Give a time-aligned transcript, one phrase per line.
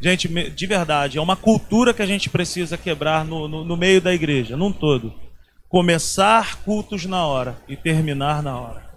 [0.00, 4.00] Gente, de verdade, é uma cultura que a gente precisa quebrar no, no, no meio
[4.00, 5.12] da igreja, num todo.
[5.68, 8.88] Começar cultos na hora e terminar na hora.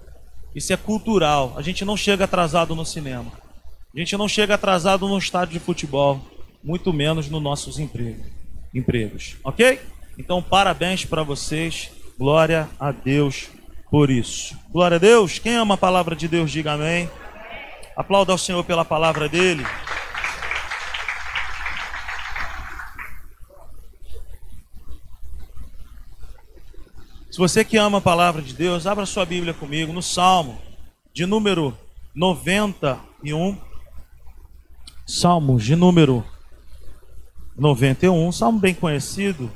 [0.54, 1.56] Isso é cultural.
[1.58, 3.32] A gente não chega atrasado no cinema.
[3.96, 6.22] A gente não chega atrasado no estádio de futebol,
[6.64, 8.28] muito menos nos nossos empregos.
[8.72, 9.38] empregos.
[9.44, 9.80] Ok?
[10.20, 11.90] Então, parabéns para vocês.
[12.16, 13.50] Glória a Deus
[13.90, 14.56] por isso.
[14.70, 15.40] Glória a Deus.
[15.40, 17.10] Quem ama a palavra de Deus, diga amém.
[17.98, 19.66] Aplauda ao Senhor pela palavra dele.
[27.32, 30.62] Se você que ama a palavra de Deus, abra sua Bíblia comigo no Salmo
[31.14, 31.74] de número
[32.14, 33.58] 91.
[35.08, 36.26] Salmo de número
[37.56, 39.50] 91, salmo bem conhecido.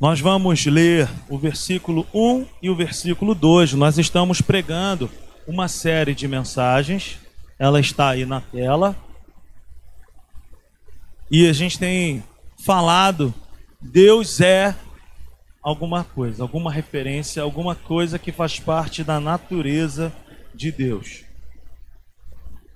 [0.00, 3.74] Nós vamos ler o versículo 1 e o versículo 2.
[3.74, 5.10] Nós estamos pregando
[5.46, 7.18] uma série de mensagens.
[7.58, 8.96] Ela está aí na tela.
[11.30, 12.22] E a gente tem
[12.64, 13.34] falado,
[13.80, 14.74] Deus é
[15.62, 20.12] alguma coisa, alguma referência, alguma coisa que faz parte da natureza
[20.54, 21.24] de Deus.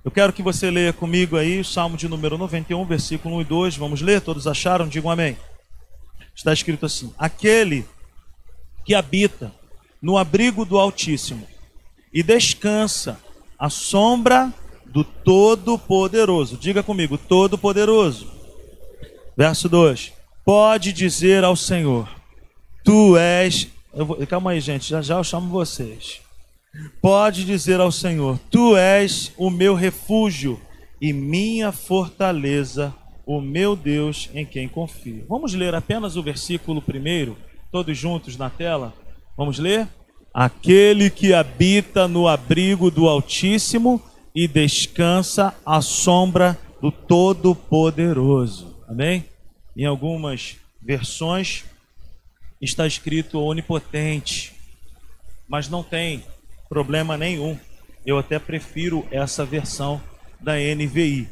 [0.03, 3.45] Eu quero que você leia comigo aí o Salmo de número 91, versículo 1 e
[3.45, 3.77] 2.
[3.77, 4.19] Vamos ler?
[4.19, 4.87] Todos acharam?
[4.87, 5.37] Digam amém.
[6.35, 7.85] Está escrito assim: Aquele
[8.83, 9.53] que habita
[10.01, 11.47] no abrigo do Altíssimo
[12.13, 13.19] e descansa
[13.57, 14.53] à sombra
[14.85, 16.57] do Todo-Poderoso.
[16.57, 18.27] Diga comigo, Todo-Poderoso.
[19.35, 22.09] Verso 2: Pode dizer ao Senhor:
[22.83, 23.67] Tu és.
[23.93, 24.17] Vou...
[24.27, 26.21] Calma aí, gente, já já eu chamo vocês.
[27.01, 30.59] Pode dizer ao Senhor: Tu és o meu refúgio
[31.01, 32.93] e minha fortaleza,
[33.25, 35.25] o meu Deus em quem confio.
[35.27, 37.37] Vamos ler apenas o versículo primeiro,
[37.71, 38.93] todos juntos na tela?
[39.37, 39.87] Vamos ler?
[40.33, 44.01] Aquele que habita no abrigo do Altíssimo
[44.33, 48.77] e descansa à sombra do Todo-Poderoso.
[48.87, 49.25] Amém?
[49.75, 51.65] Em algumas versões
[52.61, 54.53] está escrito onipotente,
[55.49, 56.23] mas não tem
[56.69, 57.59] problema nenhum.
[58.05, 60.01] Eu até prefiro essa versão
[60.39, 61.27] da NVI.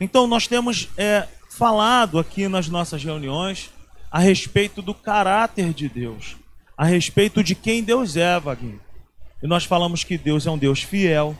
[0.00, 3.70] Então, nós temos é, falado aqui nas nossas reuniões
[4.10, 6.36] a respeito do caráter de Deus
[6.76, 8.80] a respeito de quem Deus é, Vaguinho.
[9.42, 11.36] E nós falamos que Deus é um Deus fiel,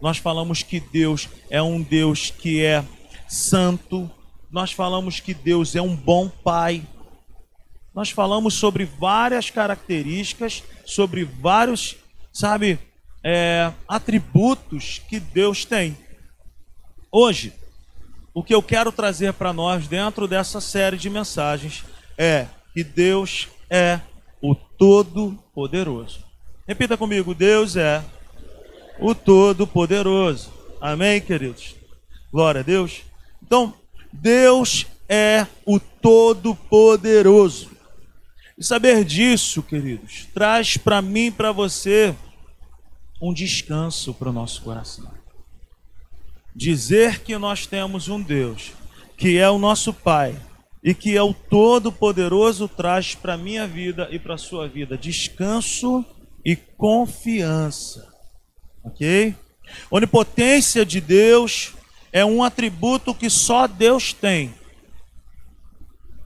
[0.00, 2.84] nós falamos que Deus é um Deus que é
[3.28, 4.10] santo,
[4.50, 6.82] nós falamos que Deus é um bom pai.
[7.94, 11.96] Nós falamos sobre várias características, sobre vários,
[12.32, 12.78] sabe,
[13.22, 15.96] é, atributos que Deus tem.
[17.10, 17.52] Hoje,
[18.34, 21.84] o que eu quero trazer para nós dentro dessa série de mensagens
[22.18, 24.00] é que Deus é
[24.44, 26.22] o Todo-Poderoso.
[26.68, 28.04] Repita comigo: Deus é
[29.00, 30.52] o Todo-Poderoso.
[30.78, 31.74] Amém, queridos?
[32.30, 33.02] Glória a Deus.
[33.42, 33.72] Então,
[34.12, 37.70] Deus é o Todo-Poderoso.
[38.58, 42.14] E saber disso, queridos, traz para mim e para você
[43.20, 45.10] um descanso para o nosso coração.
[46.54, 48.72] Dizer que nós temos um Deus
[49.16, 50.36] que é o nosso Pai,
[50.84, 54.98] e que é o Todo-Poderoso traz para a minha vida e para a sua vida
[54.98, 56.04] descanso
[56.44, 58.06] e confiança.
[58.84, 59.34] Ok?
[59.90, 61.72] Onipotência de Deus
[62.12, 64.54] é um atributo que só Deus tem.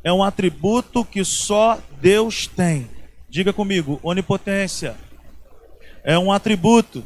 [0.02, 2.91] É um atributo que só Deus tem.
[3.30, 4.97] Diga comigo, onipotência
[6.02, 7.04] é um atributo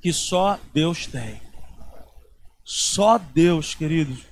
[0.00, 1.40] que só Deus tem.
[2.64, 4.27] Só Deus, queridos,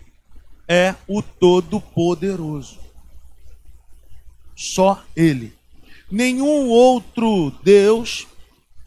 [0.69, 2.78] é o Todo-Poderoso.
[4.54, 5.53] Só Ele.
[6.10, 8.27] Nenhum outro Deus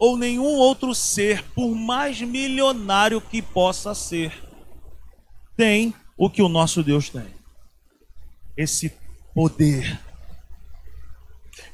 [0.00, 4.32] ou nenhum outro ser, por mais milionário que possa ser,
[5.54, 7.26] tem o que o nosso Deus tem.
[8.56, 8.90] Esse
[9.34, 10.00] poder.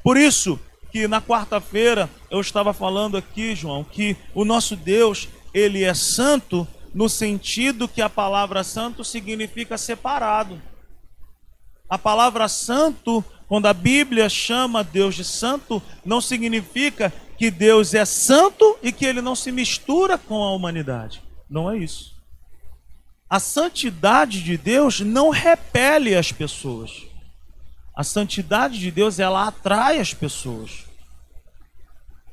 [0.03, 0.59] Por isso
[0.91, 6.67] que na quarta-feira eu estava falando aqui, João, que o nosso Deus, ele é santo
[6.97, 10.59] no sentido que a palavra santo significa separado.
[11.87, 18.03] A palavra santo, quando a Bíblia chama Deus de santo, não significa que Deus é
[18.03, 21.21] santo e que ele não se mistura com a humanidade.
[21.47, 22.15] Não é isso.
[23.29, 27.05] A santidade de Deus não repele as pessoas.
[27.95, 30.87] A santidade de Deus, ela atrai as pessoas.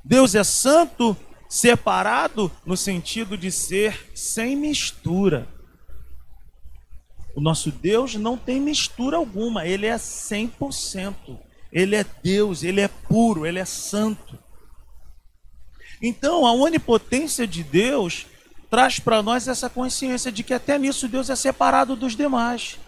[0.03, 1.15] Deus é santo
[1.49, 5.49] Separado no sentido de ser sem mistura.
[7.35, 11.39] O nosso Deus não tem mistura alguma, ele é 100%.
[11.73, 14.39] Ele é Deus, ele é puro, ele é santo.
[16.01, 18.27] Então, a onipotência de Deus
[18.71, 22.79] traz para nós essa consciência de que até nisso Deus é separado dos demais.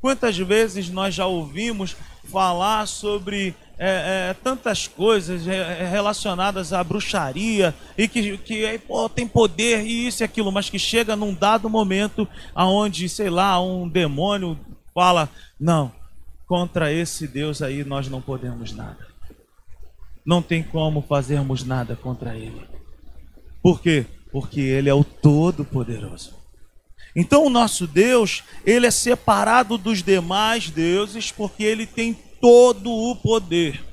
[0.00, 8.08] Quantas vezes nós já ouvimos falar sobre é, é, tantas coisas relacionadas à bruxaria e
[8.08, 12.26] que, que pô, tem poder e isso e aquilo, mas que chega num dado momento
[12.54, 14.58] aonde, sei lá, um demônio
[14.94, 15.28] fala:
[15.58, 15.92] não,
[16.46, 19.06] contra esse Deus aí nós não podemos nada.
[20.26, 22.66] Não tem como fazermos nada contra ele.
[23.62, 24.04] Por quê?
[24.30, 26.36] porque ele é o todo-poderoso.
[27.16, 33.16] Então o nosso Deus, ele é separado dos demais deuses porque ele tem todo o
[33.16, 33.84] poder.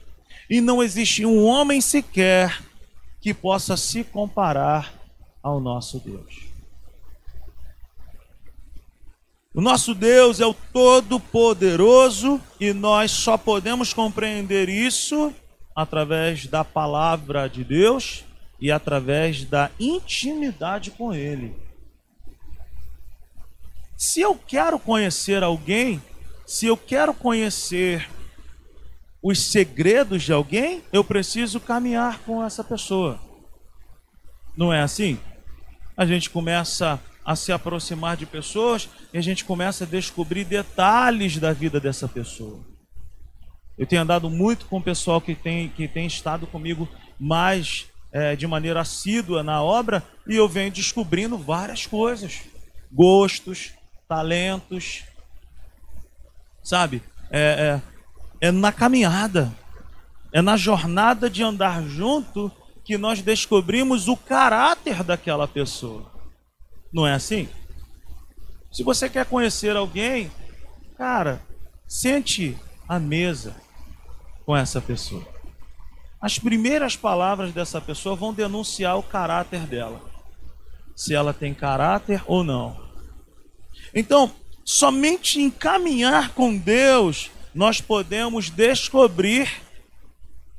[0.50, 2.62] E não existe um homem sequer
[3.20, 4.94] que possa se comparar
[5.42, 6.46] ao nosso Deus.
[9.54, 15.34] O nosso Deus é o Todo-Poderoso e nós só podemos compreender isso
[15.74, 18.26] através da palavra de Deus
[18.60, 21.56] e através da intimidade com Ele.
[23.98, 26.02] Se eu quero conhecer alguém,
[26.46, 28.10] se eu quero conhecer
[29.28, 33.20] os segredos de alguém, eu preciso caminhar com essa pessoa.
[34.56, 35.18] Não é assim?
[35.98, 41.40] A gente começa a se aproximar de pessoas e a gente começa a descobrir detalhes
[41.40, 42.64] da vida dessa pessoa.
[43.76, 46.88] Eu tenho andado muito com o pessoal que tem, que tem estado comigo
[47.20, 52.44] mais é, de maneira assídua na obra e eu venho descobrindo várias coisas,
[52.92, 53.74] gostos,
[54.08, 55.04] talentos,
[56.62, 57.02] sabe?
[57.32, 57.95] É, é,
[58.42, 59.54] é na caminhada,
[60.32, 62.52] é na jornada de andar junto
[62.84, 66.12] que nós descobrimos o caráter daquela pessoa.
[66.94, 67.50] Não é assim?
[68.72, 70.32] Se você quer conhecer alguém,
[70.98, 71.42] cara,
[71.88, 73.56] sente à mesa
[74.46, 75.36] com essa pessoa
[76.26, 80.02] as primeiras palavras dessa pessoa vão denunciar o caráter dela.
[80.96, 82.76] Se ela tem caráter ou não.
[83.94, 84.32] Então,
[84.64, 89.50] somente em caminhar com Deus, nós podemos descobrir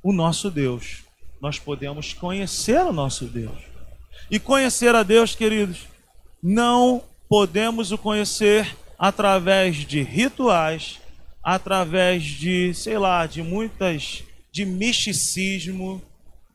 [0.02, 1.04] o nosso Deus.
[1.42, 3.58] Nós podemos conhecer o nosso Deus.
[4.30, 5.80] E conhecer a Deus, queridos,
[6.42, 10.98] não podemos o conhecer através de rituais,
[11.42, 16.00] através de, sei lá, de muitas de misticismo,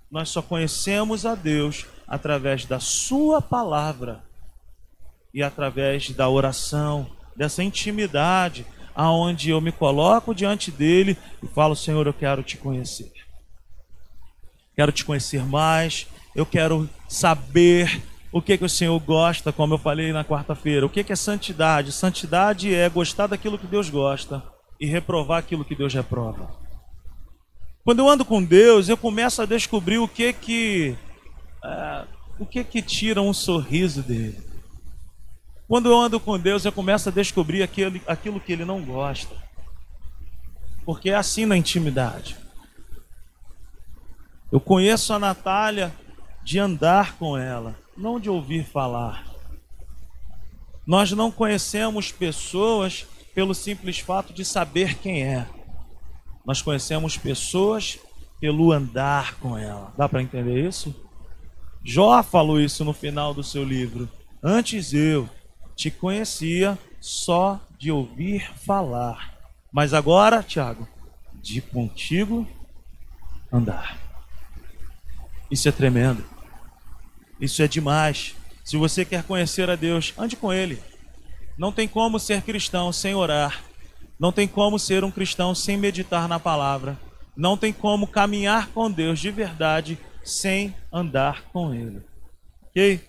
[0.09, 4.23] nós só conhecemos a Deus através da Sua palavra
[5.31, 8.65] e através da oração, dessa intimidade,
[8.95, 13.11] aonde eu me coloco diante dele e falo: Senhor, eu quero te conhecer.
[14.75, 18.01] Quero te conhecer mais, eu quero saber
[18.31, 20.85] o que, que o Senhor gosta, como eu falei na quarta-feira.
[20.85, 21.91] O que, que é santidade?
[21.91, 24.41] Santidade é gostar daquilo que Deus gosta
[24.79, 26.49] e reprovar aquilo que Deus reprova.
[27.83, 30.95] Quando eu ando com Deus, eu começo a descobrir o que que
[31.63, 32.07] uh,
[32.39, 34.50] o que que tira um sorriso dele.
[35.71, 39.33] Quando eu ando com Deus, eu começo a descobrir aquilo, aquilo que ele não gosta.
[40.83, 42.35] Porque é assim na intimidade.
[44.51, 45.95] Eu conheço a Natália
[46.43, 49.25] de andar com ela, não de ouvir falar.
[50.85, 55.47] Nós não conhecemos pessoas pelo simples fato de saber quem é.
[56.45, 57.97] Nós conhecemos pessoas
[58.41, 59.93] pelo andar com ela.
[59.97, 60.93] Dá para entender isso?
[61.81, 64.09] Jó falou isso no final do seu livro.
[64.43, 65.29] Antes eu
[65.81, 69.35] te conhecia só de ouvir falar.
[69.73, 70.87] Mas agora, Tiago,
[71.41, 72.47] de contigo
[73.51, 73.97] andar.
[75.49, 76.23] Isso é tremendo.
[77.39, 78.35] Isso é demais.
[78.63, 80.79] Se você quer conhecer a Deus, ande com Ele.
[81.57, 83.63] Não tem como ser cristão sem orar.
[84.19, 86.95] Não tem como ser um cristão sem meditar na palavra.
[87.35, 92.03] Não tem como caminhar com Deus de verdade sem andar com Ele.
[92.67, 93.01] Ok?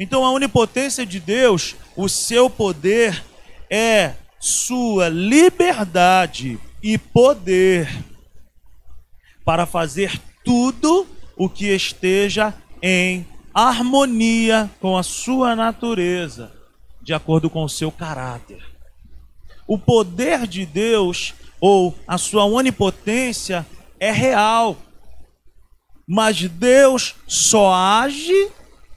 [0.00, 3.22] Então a onipotência de Deus, o seu poder
[3.70, 7.88] é sua liberdade e poder
[9.44, 16.50] para fazer tudo o que esteja em harmonia com a sua natureza,
[17.02, 18.70] de acordo com o seu caráter
[19.70, 23.64] o poder de Deus ou a sua onipotência
[24.00, 24.76] é real.
[26.04, 28.50] Mas Deus só age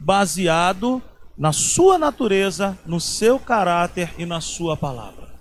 [0.03, 1.01] baseado
[1.37, 5.33] na sua natureza, no seu caráter e na sua palavra.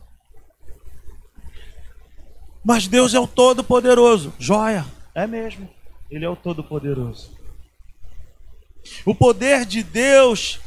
[2.65, 4.33] Mas Deus é o Todo-Poderoso.
[4.39, 5.69] Joia, é mesmo.
[6.09, 7.37] Ele é o Todo-Poderoso.
[9.05, 10.61] O poder de Deus,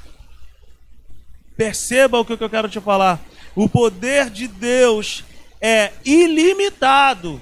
[1.56, 3.20] perceba o que eu quero te falar.
[3.56, 5.24] O poder de Deus
[5.62, 7.42] é ilimitado.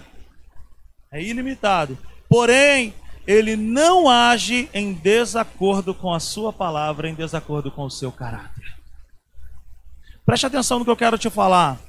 [1.11, 1.97] É ilimitado.
[2.29, 2.93] Porém,
[3.25, 8.75] ele não age em desacordo com a sua palavra, em desacordo com o seu caráter.
[10.25, 11.79] Preste atenção no que eu quero te falar.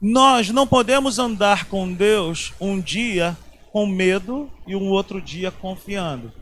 [0.00, 3.36] Nós não podemos andar com Deus um dia
[3.72, 6.32] com medo e um outro dia confiando.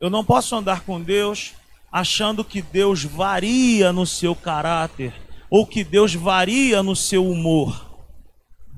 [0.00, 1.54] Eu não posso andar com Deus
[1.90, 5.12] achando que Deus varia no seu caráter
[5.50, 7.87] ou que Deus varia no seu humor.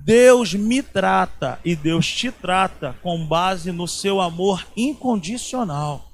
[0.02, 6.11] Deus me trata e Deus te trata com base no seu amor incondicional.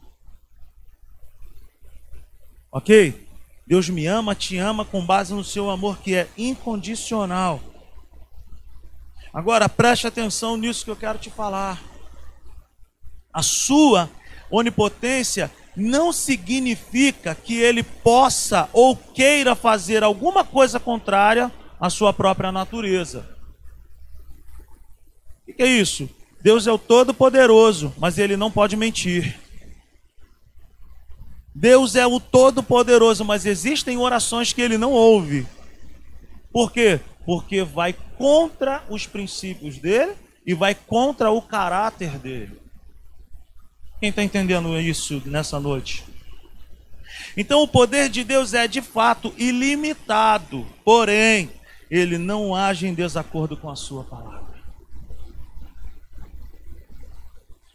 [2.73, 3.26] Ok?
[3.64, 7.61] Deus me ama, te ama com base no seu amor que é incondicional.
[9.33, 11.81] Agora preste atenção nisso que eu quero te falar.
[13.33, 14.11] A sua
[14.50, 22.50] onipotência não significa que ele possa ou queira fazer alguma coisa contrária à sua própria
[22.50, 23.36] natureza.
[25.49, 26.09] O que é isso?
[26.41, 29.38] Deus é o Todo-Poderoso, mas ele não pode mentir.
[31.55, 35.47] Deus é o Todo-Poderoso, mas existem orações que ele não ouve.
[36.53, 37.00] Por quê?
[37.25, 40.12] Porque vai contra os princípios dele
[40.47, 42.61] e vai contra o caráter dele.
[43.99, 46.05] Quem está entendendo isso nessa noite?
[47.37, 51.50] Então, o poder de Deus é de fato ilimitado, porém,
[51.91, 54.25] ele não age em desacordo com a sua palavra.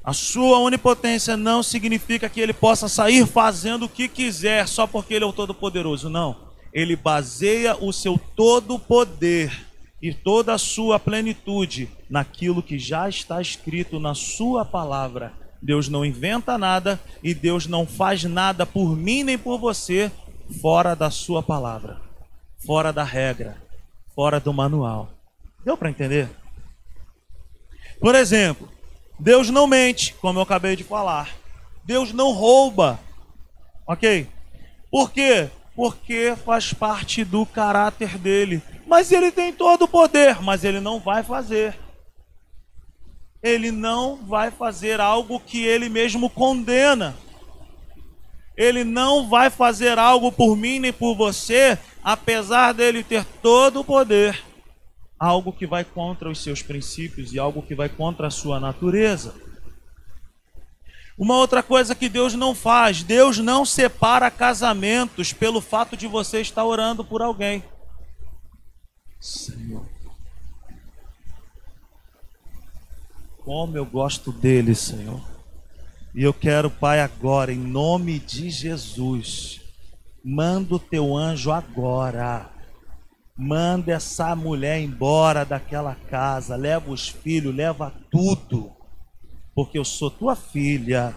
[0.03, 5.13] A sua onipotência não significa que ele possa sair fazendo o que quiser só porque
[5.13, 6.09] ele é o Todo-Poderoso.
[6.09, 6.35] Não.
[6.73, 9.67] Ele baseia o seu todo-poder
[10.01, 15.33] e toda a sua plenitude naquilo que já está escrito na sua palavra.
[15.61, 20.11] Deus não inventa nada e Deus não faz nada por mim nem por você
[20.59, 22.01] fora da sua palavra,
[22.65, 23.61] fora da regra,
[24.15, 25.09] fora do manual.
[25.63, 26.27] Deu para entender?
[27.99, 28.67] Por exemplo,
[29.21, 31.29] Deus não mente, como eu acabei de falar.
[31.83, 32.99] Deus não rouba.
[33.85, 34.27] Ok?
[34.89, 35.47] Por quê?
[35.75, 38.63] Porque faz parte do caráter dele.
[38.87, 41.77] Mas ele tem todo o poder, mas ele não vai fazer.
[43.43, 47.15] Ele não vai fazer algo que ele mesmo condena.
[48.57, 53.83] Ele não vai fazer algo por mim nem por você, apesar dele ter todo o
[53.83, 54.50] poder
[55.21, 59.35] algo que vai contra os seus princípios e algo que vai contra a sua natureza.
[61.15, 66.41] Uma outra coisa que Deus não faz, Deus não separa casamentos pelo fato de você
[66.41, 67.63] estar orando por alguém.
[69.19, 69.85] Senhor.
[73.43, 75.21] Como eu gosto dele, Senhor.
[76.15, 79.61] E eu quero, Pai, agora, em nome de Jesus,
[80.25, 82.49] manda o teu anjo agora
[83.43, 88.71] Manda essa mulher embora daquela casa, leva os filhos, leva tudo,
[89.55, 91.15] porque eu sou tua filha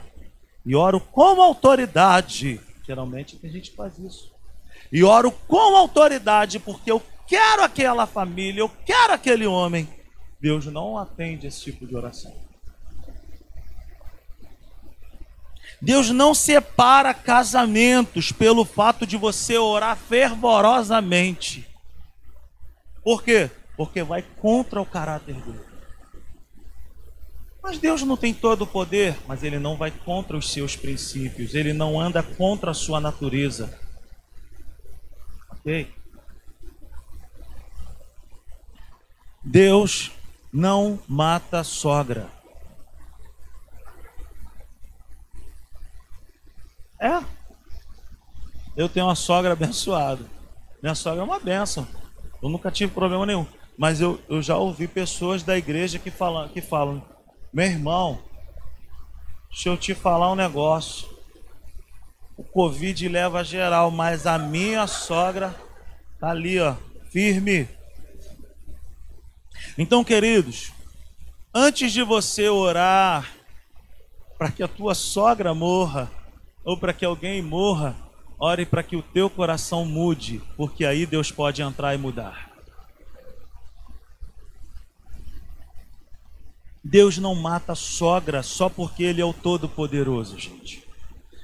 [0.64, 2.58] e oro com autoridade.
[2.86, 4.32] Geralmente tem gente que faz isso.
[4.90, 9.86] E oro com autoridade porque eu quero aquela família, eu quero aquele homem.
[10.40, 12.34] Deus não atende esse tipo de oração.
[15.78, 21.73] Deus não separa casamentos pelo fato de você orar fervorosamente.
[23.04, 23.50] Por quê?
[23.76, 25.60] Porque vai contra o caráter dele.
[27.62, 31.54] Mas Deus não tem todo o poder, mas ele não vai contra os seus princípios,
[31.54, 33.78] ele não anda contra a sua natureza.
[35.50, 35.94] Ok?
[39.42, 40.10] Deus
[40.52, 42.28] não mata a sogra.
[47.00, 47.22] É.
[48.76, 50.24] Eu tenho uma sogra abençoada.
[50.82, 52.03] Minha sogra é uma benção.
[52.44, 53.46] Eu nunca tive problema nenhum.
[53.74, 57.02] Mas eu, eu já ouvi pessoas da igreja que falam, que falam,
[57.50, 58.22] meu irmão,
[59.48, 61.08] deixa eu te falar um negócio.
[62.36, 65.54] O Covid leva geral, mas a minha sogra
[66.20, 66.76] tá ali, ó,
[67.10, 67.66] firme.
[69.78, 70.70] Então, queridos,
[71.54, 73.26] antes de você orar
[74.36, 76.12] para que a tua sogra morra
[76.62, 78.03] ou para que alguém morra,
[78.38, 82.52] Ore para que o teu coração mude, porque aí Deus pode entrar e mudar.
[86.82, 90.84] Deus não mata a sogra só porque Ele é o Todo-Poderoso, gente.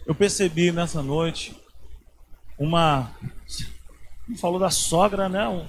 [0.07, 1.57] Eu percebi nessa noite
[2.59, 3.11] uma.
[4.39, 5.69] Falou da sogra, né?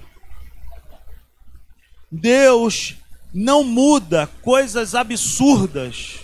[2.10, 2.96] Deus
[3.32, 6.18] não muda coisas absurdas,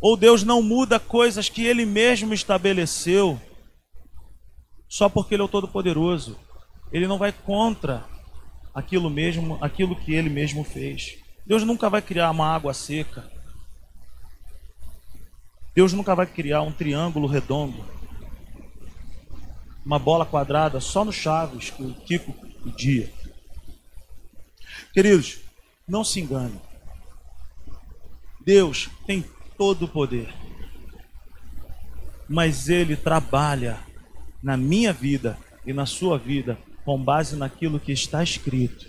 [0.00, 3.40] ou Deus não muda coisas que Ele mesmo estabeleceu
[4.96, 6.38] só porque Ele é o Todo-Poderoso.
[6.90, 8.06] ele não vai contra
[8.74, 11.18] aquilo mesmo, aquilo que ele mesmo fez.
[11.44, 13.30] Deus nunca vai criar uma água seca.
[15.74, 17.84] Deus nunca vai criar um triângulo redondo.
[19.84, 22.32] Uma bola quadrada só no Chaves que o Kiko
[22.64, 23.12] pedia.
[24.94, 25.40] Queridos,
[25.86, 26.58] não se engane.
[28.40, 29.22] Deus tem
[29.58, 30.32] todo o poder.
[32.26, 33.85] Mas ele trabalha
[34.46, 35.36] na minha vida
[35.66, 38.86] e na sua vida com base naquilo que está escrito.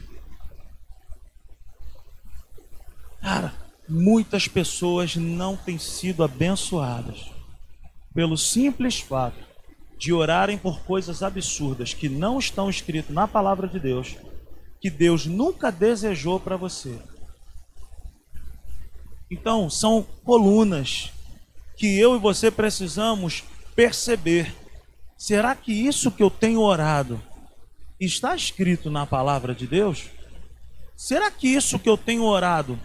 [3.20, 3.52] Cara,
[3.90, 7.32] muitas pessoas não têm sido abençoadas
[8.14, 9.44] pelo simples fato
[9.98, 14.16] de orarem por coisas absurdas que não estão escritas na palavra de Deus,
[14.80, 17.00] que Deus nunca desejou para você.
[19.32, 21.12] Então, são colunas
[21.76, 23.44] que eu e você precisamos
[23.76, 24.67] perceber.
[25.18, 27.20] Será que isso que eu tenho orado
[28.00, 30.06] está escrito na palavra de Deus?
[30.96, 32.80] Será que isso que eu tenho orado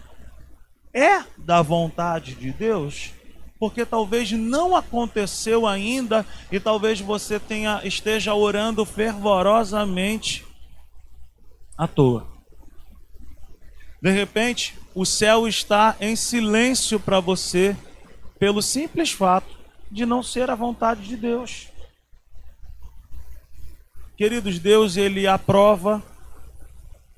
[0.91, 3.11] é da vontade de Deus?
[3.59, 10.43] Porque talvez não aconteceu ainda e talvez você tenha esteja orando fervorosamente
[11.77, 12.33] à toa.
[14.01, 17.77] De repente, o céu está em silêncio para você
[18.37, 19.55] pelo simples fato
[19.89, 21.72] de não ser a vontade de Deus.
[24.23, 26.01] Queridos, Deus ele aprova,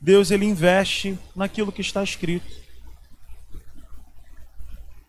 [0.02, 2.52] Deus ele investe naquilo que está escrito.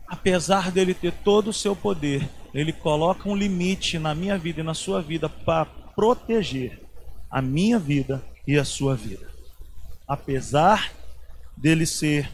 [0.07, 4.63] Apesar dele ter todo o seu poder, ele coloca um limite na minha vida e
[4.63, 6.83] na sua vida para proteger
[7.31, 9.33] a minha vida e a sua vida.
[10.07, 10.93] Apesar
[11.57, 12.31] dele ser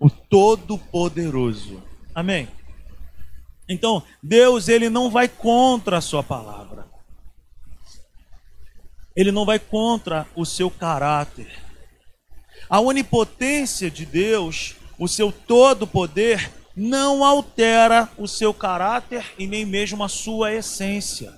[0.00, 1.80] o todo-poderoso.
[2.12, 2.48] Amém.
[3.68, 6.95] Então, Deus ele não vai contra a sua palavra.
[9.16, 11.48] Ele não vai contra o seu caráter.
[12.68, 19.64] A onipotência de Deus, o seu todo poder, não altera o seu caráter e nem
[19.64, 21.32] mesmo a sua essência.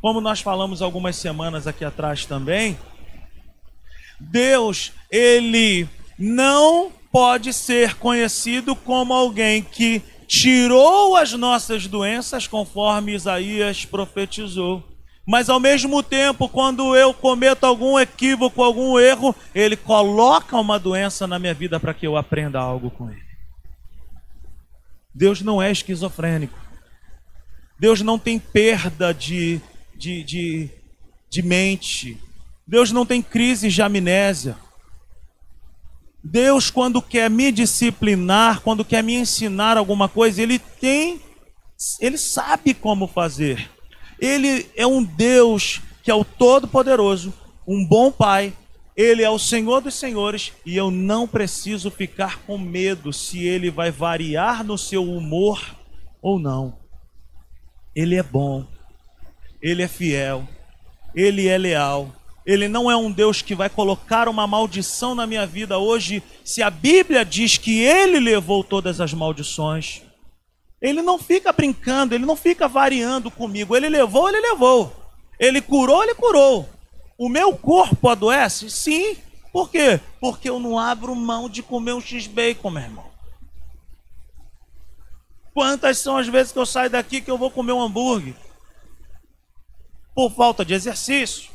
[0.00, 2.78] Como nós falamos algumas semanas aqui atrás também,
[4.18, 5.86] Deus, ele
[6.18, 14.82] não pode ser conhecido como alguém que tirou as nossas doenças, conforme Isaías profetizou.
[15.26, 21.26] Mas ao mesmo tempo, quando eu cometo algum equívoco, algum erro, ele coloca uma doença
[21.26, 23.22] na minha vida para que eu aprenda algo com ele.
[25.14, 26.58] Deus não é esquizofrênico.
[27.78, 29.60] Deus não tem perda de,
[29.94, 30.70] de, de,
[31.30, 32.20] de mente.
[32.66, 34.56] Deus não tem crise de amnésia.
[36.22, 41.20] Deus, quando quer me disciplinar, quando quer me ensinar alguma coisa, Ele tem,
[42.00, 43.68] Ele sabe como fazer.
[44.22, 47.34] Ele é um Deus que é o Todo-Poderoso,
[47.66, 48.52] um bom Pai,
[48.96, 53.68] Ele é o Senhor dos Senhores e eu não preciso ficar com medo se Ele
[53.68, 55.60] vai variar no seu humor
[56.22, 56.78] ou não.
[57.96, 58.64] Ele é bom,
[59.60, 60.46] Ele é fiel,
[61.12, 62.14] Ele é leal.
[62.46, 66.62] Ele não é um Deus que vai colocar uma maldição na minha vida hoje, se
[66.62, 70.02] a Bíblia diz que ele levou todas as maldições.
[70.82, 73.74] Ele não fica brincando, ele não fica variando comigo.
[73.74, 74.92] Ele levou, ele levou.
[75.38, 76.68] Ele curou, ele curou.
[77.16, 78.68] O meu corpo adoece?
[78.68, 79.16] Sim.
[79.52, 80.00] Por quê?
[80.20, 83.12] Porque eu não abro mão de comer um X-Bacon, meu irmão.
[85.54, 88.34] Quantas são as vezes que eu saio daqui que eu vou comer um hambúrguer?
[90.14, 91.52] Por falta de exercício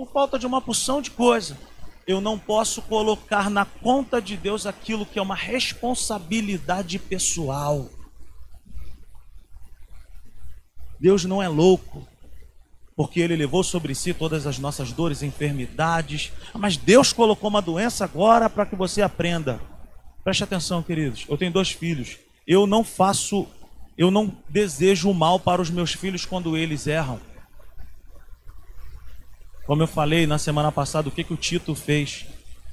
[0.00, 1.58] por falta de uma porção de coisa.
[2.06, 7.86] Eu não posso colocar na conta de Deus aquilo que é uma responsabilidade pessoal.
[11.00, 12.06] Deus não é louco,
[12.94, 16.30] porque Ele levou sobre si todas as nossas dores enfermidades.
[16.52, 19.58] Mas Deus colocou uma doença agora para que você aprenda.
[20.22, 21.24] Preste atenção, queridos.
[21.26, 22.18] Eu tenho dois filhos.
[22.46, 23.46] Eu não faço,
[23.96, 27.18] eu não desejo o mal para os meus filhos quando eles erram.
[29.66, 32.26] Como eu falei na semana passada, o que, que o Tito fez?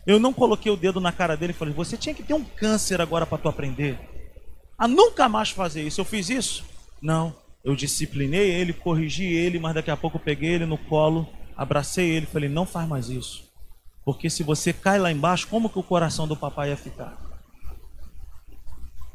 [0.06, 2.44] Eu não coloquei o dedo na cara dele e falei, você tinha que ter um
[2.44, 3.98] câncer agora para tu aprender.
[4.78, 6.02] A nunca mais fazer isso.
[6.02, 6.66] Eu fiz isso?
[7.02, 7.34] Não.
[7.68, 12.26] Eu disciplinei ele, corrigi ele, mas daqui a pouco peguei ele no colo, abracei ele
[12.26, 13.44] falei, não faz mais isso.
[14.06, 17.18] Porque se você cai lá embaixo, como que o coração do papai ia ficar?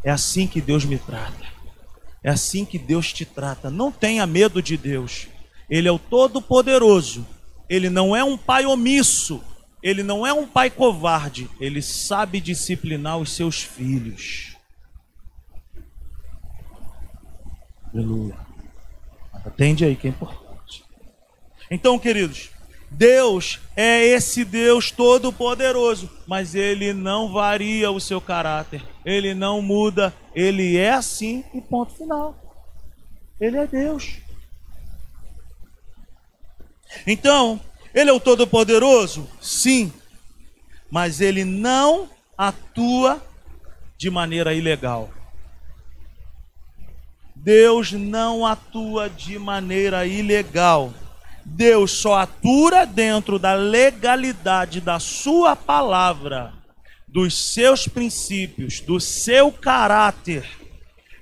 [0.04, 1.46] É assim que Deus me trata.
[2.22, 3.70] É assim que Deus te trata.
[3.70, 5.28] Não tenha medo de Deus.
[5.70, 7.26] Ele é o Todo-Poderoso
[7.72, 9.42] ele não é um pai omisso,
[9.82, 14.51] ele não é um pai covarde, ele sabe disciplinar os seus filhos.
[17.94, 18.36] Aleluia.
[19.44, 20.84] Atende aí que é importante.
[21.70, 22.50] Então, queridos,
[22.90, 30.14] Deus é esse Deus todo-poderoso, mas ele não varia o seu caráter, ele não muda,
[30.34, 32.38] ele é assim e ponto final.
[33.40, 34.18] Ele é Deus.
[37.06, 37.60] Então,
[37.94, 39.28] ele é o todo-poderoso?
[39.40, 39.92] Sim,
[40.90, 43.22] mas ele não atua
[43.96, 45.10] de maneira ilegal.
[47.42, 50.94] Deus não atua de maneira ilegal.
[51.44, 56.52] Deus só atua dentro da legalidade da sua palavra,
[57.08, 60.48] dos seus princípios, do seu caráter.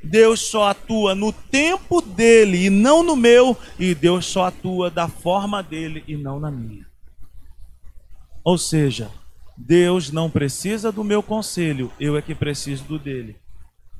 [0.05, 5.09] Deus só atua no tempo dele e não no meu, e Deus só atua da
[5.09, 6.87] forma dele e não na minha.
[8.45, 9.11] Ou seja,
[9.57, 13.37] Deus não precisa do meu conselho, eu é que preciso do dele.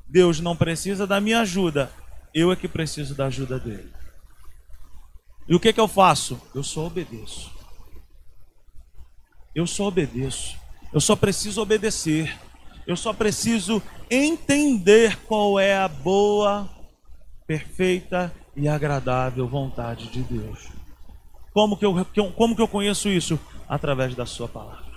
[0.07, 1.89] Deus não precisa da minha ajuda,
[2.33, 3.91] eu é que preciso da ajuda dele.
[5.47, 6.39] E o que, que eu faço?
[6.53, 7.51] Eu só obedeço.
[9.53, 10.57] Eu só obedeço.
[10.93, 12.37] Eu só preciso obedecer.
[12.87, 16.69] Eu só preciso entender qual é a boa,
[17.45, 20.69] perfeita e agradável vontade de Deus.
[21.53, 23.39] Como que eu, como que eu conheço isso?
[23.67, 24.91] Através da Sua palavra.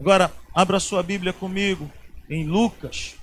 [0.00, 1.90] Agora, abra sua Bíblia comigo
[2.28, 3.16] em Lucas,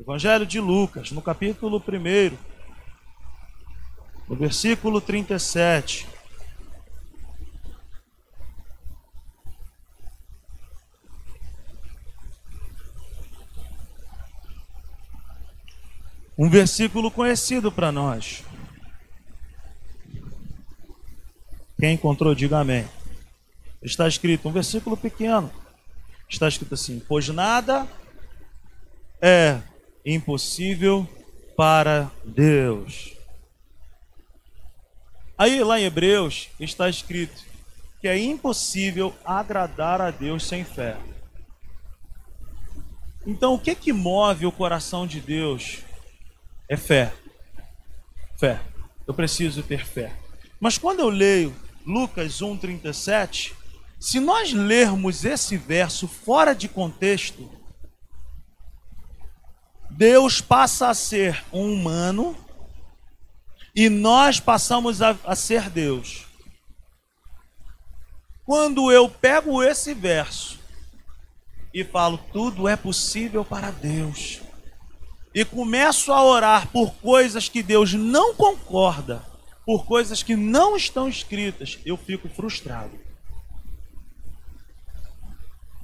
[0.00, 2.38] Evangelho de Lucas, no capítulo 1,
[4.26, 6.08] no versículo 37.
[16.38, 18.42] Um versículo conhecido para nós.
[21.78, 22.88] Quem encontrou, diga amém.
[23.82, 25.52] Está escrito, um versículo pequeno.
[26.26, 27.86] Está escrito assim: Pois nada
[29.20, 29.60] é
[30.04, 31.08] impossível
[31.56, 33.12] para Deus.
[35.36, 37.44] Aí lá em Hebreus está escrito
[38.00, 40.96] que é impossível agradar a Deus sem fé.
[43.26, 45.80] Então, o que que move o coração de Deus?
[46.68, 47.12] É fé.
[48.38, 48.60] Fé.
[49.06, 50.12] Eu preciso ter fé.
[50.58, 51.54] Mas quando eu leio
[51.86, 53.52] Lucas 1:37,
[53.98, 57.50] se nós lermos esse verso fora de contexto,
[60.00, 62.34] Deus passa a ser um humano
[63.76, 66.24] e nós passamos a, a ser Deus.
[68.46, 70.58] Quando eu pego esse verso
[71.74, 74.40] e falo, tudo é possível para Deus,
[75.34, 79.22] e começo a orar por coisas que Deus não concorda,
[79.66, 82.98] por coisas que não estão escritas, eu fico frustrado.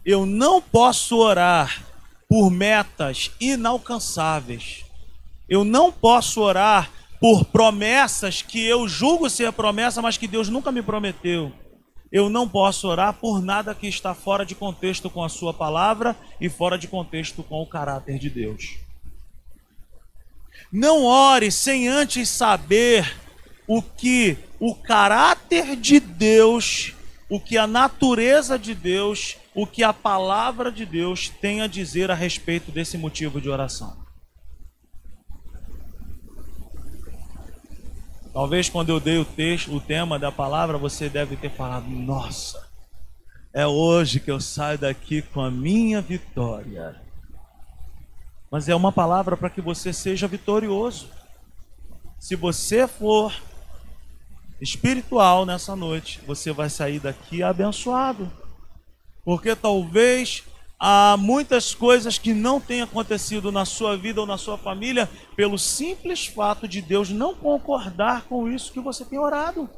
[0.06, 1.84] Eu não posso orar
[2.28, 4.84] por metas inalcançáveis.
[5.48, 10.72] Eu não posso orar por promessas que eu julgo ser promessa, mas que Deus nunca
[10.72, 11.52] me prometeu.
[12.10, 16.16] Eu não posso orar por nada que está fora de contexto com a Sua palavra
[16.40, 18.78] e fora de contexto com o caráter de Deus.
[20.70, 23.16] Não ore sem antes saber
[23.66, 26.94] o que o caráter de Deus,
[27.28, 32.10] o que a natureza de Deus o que a palavra de Deus tem a dizer
[32.10, 33.96] a respeito desse motivo de oração.
[38.34, 42.68] Talvez quando eu dei o texto, o tema da palavra, você deve ter falado: "Nossa,
[43.50, 47.00] é hoje que eu saio daqui com a minha vitória".
[48.50, 51.08] Mas é uma palavra para que você seja vitorioso.
[52.18, 53.34] Se você for
[54.60, 58.30] espiritual nessa noite, você vai sair daqui abençoado.
[59.24, 60.44] Porque talvez
[60.78, 65.58] há muitas coisas que não têm acontecido na sua vida ou na sua família pelo
[65.58, 69.68] simples fato de Deus não concordar com isso que você tem orado.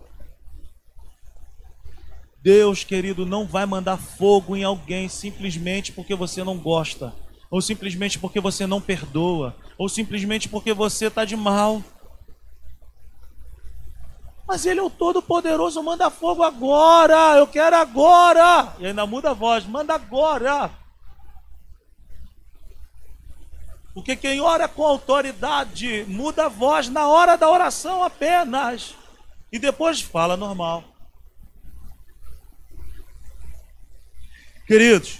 [2.40, 7.12] Deus, querido, não vai mandar fogo em alguém simplesmente porque você não gosta,
[7.50, 11.82] ou simplesmente porque você não perdoa, ou simplesmente porque você está de mal.
[14.48, 18.74] Mas ele é o Todo-Poderoso, manda fogo agora, eu quero agora.
[18.78, 20.70] E ainda muda a voz, manda agora.
[23.92, 28.94] Porque quem ora com autoridade muda a voz na hora da oração apenas.
[29.52, 30.82] E depois fala normal.
[34.66, 35.18] Queridos,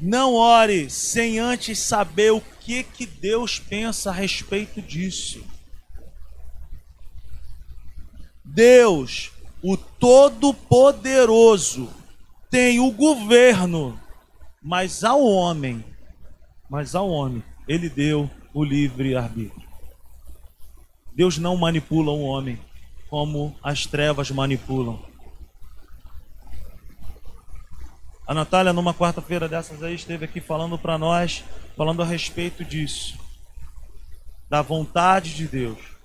[0.00, 5.51] não ore sem antes saber o que, que Deus pensa a respeito disso.
[8.54, 11.88] Deus, o Todo-Poderoso,
[12.50, 13.98] tem o governo,
[14.62, 15.82] mas ao homem,
[16.68, 19.66] mas ao homem, ele deu o livre arbítrio.
[21.14, 22.60] Deus não manipula o homem
[23.08, 25.02] como as trevas manipulam.
[28.26, 31.42] A Natália, numa quarta-feira dessas aí, esteve aqui falando para nós,
[31.74, 33.18] falando a respeito disso,
[34.50, 36.01] da vontade de Deus.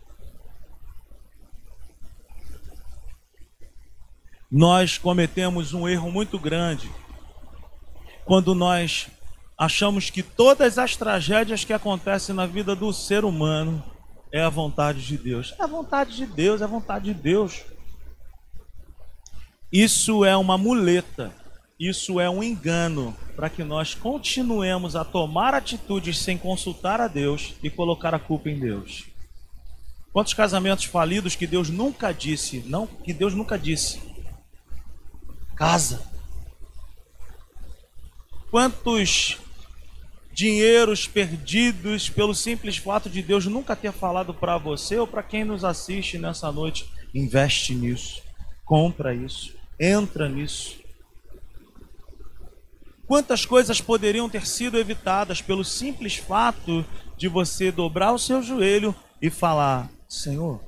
[4.49, 6.89] Nós cometemos um erro muito grande
[8.23, 9.07] quando nós
[9.57, 13.83] achamos que todas as tragédias que acontecem na vida do ser humano
[14.31, 15.53] é a vontade de Deus.
[15.59, 17.63] É a vontade de Deus, é a vontade de Deus.
[19.71, 21.33] Isso é uma muleta,
[21.77, 27.55] isso é um engano para que nós continuemos a tomar atitudes sem consultar a Deus
[27.61, 29.05] e colocar a culpa em Deus.
[30.13, 34.06] Quantos casamentos falidos que Deus nunca disse, não, que Deus nunca disse.
[35.57, 36.01] Casa.
[38.49, 39.37] Quantos
[40.31, 45.43] dinheiros perdidos pelo simples fato de Deus nunca ter falado para você ou para quem
[45.43, 48.21] nos assiste nessa noite, investe nisso,
[48.63, 50.79] compra isso entra nisso.
[53.05, 58.93] Quantas coisas poderiam ter sido evitadas pelo simples fato de você dobrar o seu joelho
[59.21, 60.61] e falar: Senhor,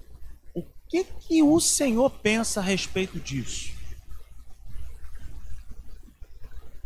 [0.54, 3.72] o que que o Senhor pensa a respeito disso?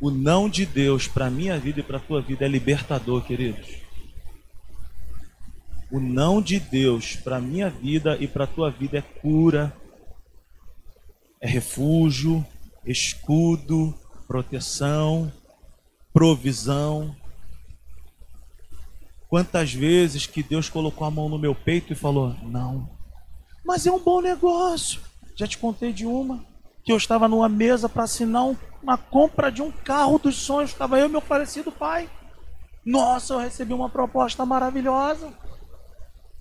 [0.02, 3.24] O não de Deus para a minha vida e para a tua vida é libertador,
[3.24, 3.68] queridos.
[5.92, 9.76] O não de Deus para a minha vida e para a tua vida é cura,
[11.40, 12.46] é refúgio,
[12.86, 13.94] escudo,
[14.28, 15.32] proteção,
[16.12, 17.16] provisão.
[19.30, 22.90] Quantas vezes que Deus colocou a mão no meu peito e falou: Não,
[23.64, 25.02] mas é um bom negócio.
[25.36, 26.53] Já te contei de uma
[26.84, 28.44] que eu estava numa mesa para assinar
[28.82, 30.72] uma compra de um carro dos sonhos.
[30.72, 32.10] Estava eu e meu falecido pai.
[32.86, 35.32] Nossa, eu recebi uma proposta maravilhosa.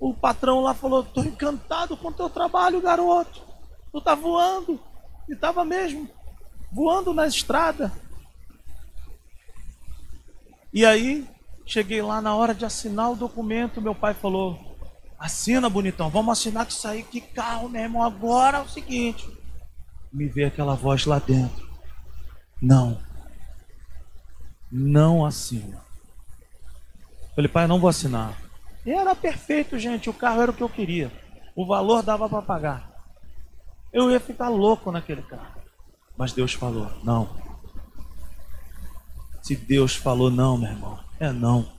[0.01, 3.43] O patrão lá falou: Estou encantado com o teu trabalho, garoto.
[3.93, 4.81] Tu tá voando.
[5.29, 6.11] E estava mesmo
[6.73, 7.93] voando na estrada.
[10.73, 11.29] E aí,
[11.67, 14.59] cheguei lá na hora de assinar o documento, meu pai falou:
[15.19, 18.03] Assina, bonitão, vamos assinar que sair que carro, meu irmão.
[18.03, 19.42] Agora é o seguinte.
[20.13, 21.69] Me vê aquela voz lá dentro.
[22.61, 23.01] Não.
[24.71, 25.83] Não assina.
[27.35, 28.37] Falei, pai, não vou assinar.
[28.85, 30.11] E era perfeito, gente.
[30.11, 31.11] O carro era o que eu queria.
[31.55, 32.93] O valor dava para pagar.
[33.93, 35.61] Eu ia ficar louco naquele carro.
[36.17, 37.29] Mas Deus falou: não.
[39.43, 41.71] Se Deus falou não, meu irmão, é não.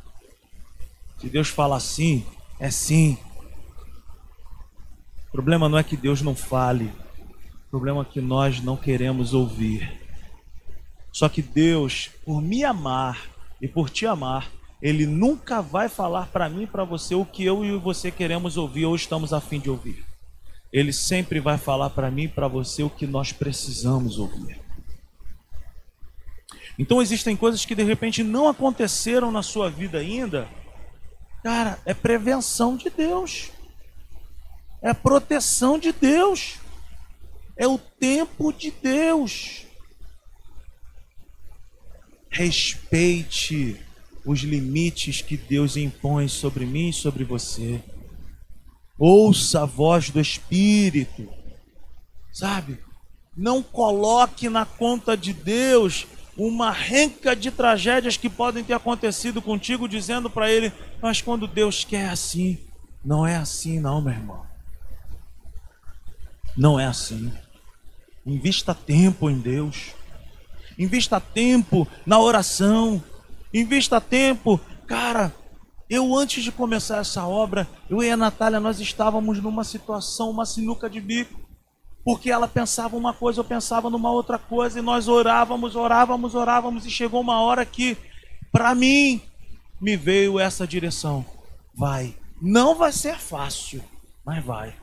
[1.17, 2.25] Se Deus fala sim,
[2.59, 3.17] é sim.
[5.27, 6.93] O problema não é que Deus não fale,
[7.73, 9.99] problema que nós não queremos ouvir.
[11.11, 13.27] Só que Deus, por me amar
[13.59, 17.43] e por te amar, Ele nunca vai falar para mim e para você o que
[17.43, 20.05] eu e você queremos ouvir ou estamos a fim de ouvir.
[20.71, 24.61] Ele sempre vai falar para mim e para você o que nós precisamos ouvir.
[26.77, 30.47] Então existem coisas que de repente não aconteceram na sua vida ainda.
[31.41, 33.49] Cara, é prevenção de Deus.
[34.79, 36.61] É proteção de Deus.
[37.55, 39.65] É o tempo de Deus.
[42.29, 43.79] Respeite
[44.25, 47.83] os limites que Deus impõe sobre mim e sobre você.
[48.97, 51.27] Ouça a voz do Espírito,
[52.31, 52.79] sabe?
[53.35, 59.87] Não coloque na conta de Deus uma renca de tragédias que podem ter acontecido contigo,
[59.87, 62.57] dizendo para Ele: Mas quando Deus quer assim,
[63.03, 64.45] não é assim, não, meu irmão.
[66.55, 67.31] Não é assim.
[68.25, 69.93] Invista tempo em Deus.
[70.77, 73.03] Invista tempo na oração.
[73.53, 75.31] Invista tempo, cara,
[75.89, 80.45] eu, antes de começar essa obra, eu e a Natália, nós estávamos numa situação, uma
[80.45, 81.39] sinuca de bico.
[82.03, 86.85] Porque ela pensava uma coisa, eu pensava numa outra coisa, e nós orávamos, orávamos, orávamos,
[86.85, 87.95] e chegou uma hora que,
[88.51, 89.21] para mim,
[89.79, 91.23] me veio essa direção.
[91.75, 92.15] Vai.
[92.41, 93.83] Não vai ser fácil,
[94.25, 94.73] mas vai.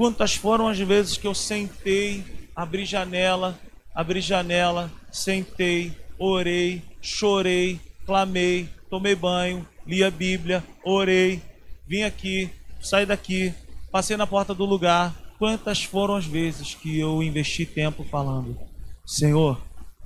[0.00, 2.24] Quantas foram as vezes que eu sentei,
[2.56, 3.60] abri janela,
[3.94, 11.42] abri janela, sentei, orei, chorei, clamei, tomei banho, li a Bíblia, orei,
[11.86, 12.48] vim aqui,
[12.80, 13.52] saí daqui,
[13.92, 15.14] passei na porta do lugar.
[15.38, 18.58] Quantas foram as vezes que eu investi tempo falando:
[19.04, 19.60] Senhor,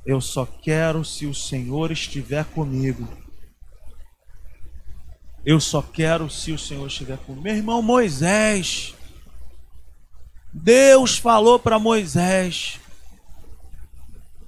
[0.05, 3.09] eu só quero se o Senhor estiver comigo.
[5.47, 7.45] Eu só quero se o Senhor estiver comigo.
[7.45, 8.93] Meu irmão Moisés,
[10.55, 12.79] Deus falou para Moisés: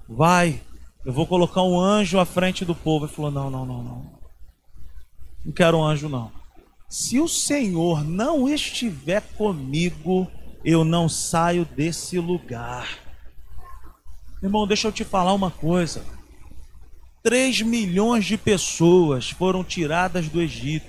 [0.09, 0.63] Vai,
[1.05, 3.07] eu vou colocar um anjo à frente do povo.
[3.07, 4.17] Ele falou: Não, não, não, não.
[5.45, 6.31] Não quero um anjo, não.
[6.89, 10.31] Se o Senhor não estiver comigo,
[10.65, 12.89] eu não saio desse lugar.
[14.41, 16.05] Irmão, deixa eu te falar uma coisa.
[17.25, 20.87] 3 milhões de pessoas foram tiradas do Egito.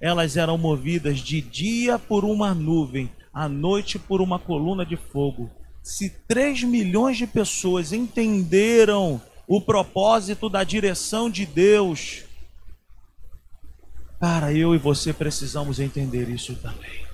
[0.00, 5.50] Elas eram movidas de dia por uma nuvem, à noite por uma coluna de fogo.
[5.82, 12.24] Se 3 milhões de pessoas entenderam o propósito da direção de Deus,
[14.20, 17.08] cara, eu e você precisamos entender isso também.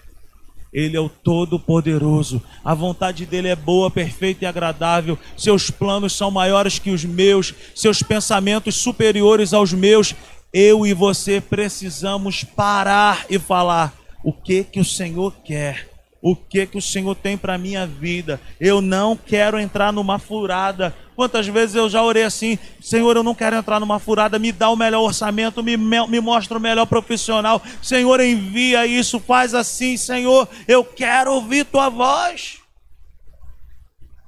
[0.72, 2.42] Ele é o Todo-Poderoso.
[2.62, 5.18] A vontade dele é boa, perfeita e agradável.
[5.34, 10.14] Seus planos são maiores que os meus, seus pensamentos superiores aos meus.
[10.52, 15.95] Eu e você precisamos parar e falar o que que o Senhor quer
[16.28, 18.40] o que que o Senhor tem para minha vida.
[18.58, 20.92] Eu não quero entrar numa furada.
[21.14, 24.68] Quantas vezes eu já orei assim, Senhor, eu não quero entrar numa furada, me dá
[24.68, 27.62] o melhor orçamento, me, me mostra o melhor profissional.
[27.80, 32.58] Senhor, envia isso, faz assim, Senhor, eu quero ouvir tua voz.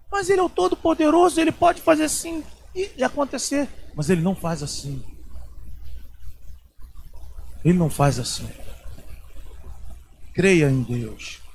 [0.08, 2.44] Mas ele é o todo poderoso, ele pode fazer assim
[2.76, 5.02] e acontecer, mas ele não faz assim.
[7.64, 8.48] Ele não faz assim.
[10.32, 11.47] Creia em Deus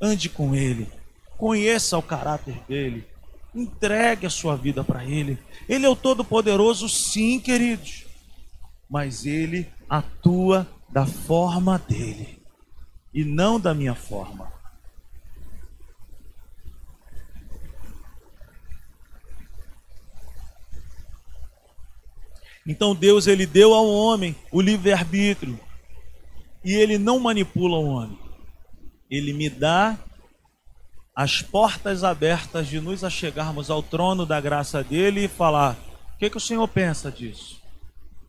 [0.00, 0.88] ande com Ele,
[1.36, 3.06] conheça o caráter dele,
[3.54, 5.38] entregue a sua vida para Ele.
[5.68, 8.06] Ele é o Todo-Poderoso, sim, queridos,
[8.88, 12.42] mas Ele atua da forma dele
[13.12, 14.52] e não da minha forma.
[22.66, 25.58] Então Deus ele deu ao homem o livre-arbítrio
[26.64, 28.25] e ele não manipula o homem.
[29.10, 29.98] Ele me dá
[31.14, 35.76] as portas abertas de nos achegarmos ao trono da graça dele e falar:
[36.14, 37.60] o que, que o Senhor pensa disso?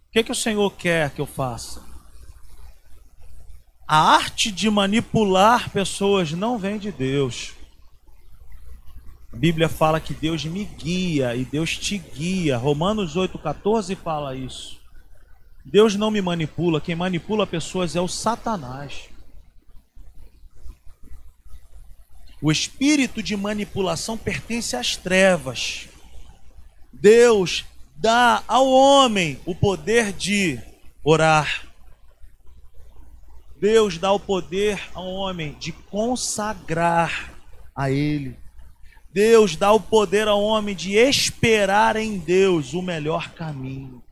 [0.08, 1.82] O que, que o Senhor quer que eu faça?
[3.88, 7.54] A arte de manipular pessoas não vem de Deus.
[9.32, 12.58] A Bíblia fala que Deus me guia e Deus te guia.
[12.58, 14.78] Romanos 8,14 fala isso.
[15.63, 19.10] Deus não me manipula, quem manipula pessoas é o Satanás.
[22.41, 25.88] O espírito de manipulação pertence às trevas.
[26.93, 30.60] Deus dá ao homem o poder de
[31.04, 31.67] orar.
[33.60, 37.34] Deus dá o poder ao homem de consagrar
[37.76, 38.38] a Ele.
[39.12, 44.04] Deus dá o poder ao homem de esperar em Deus o melhor caminho.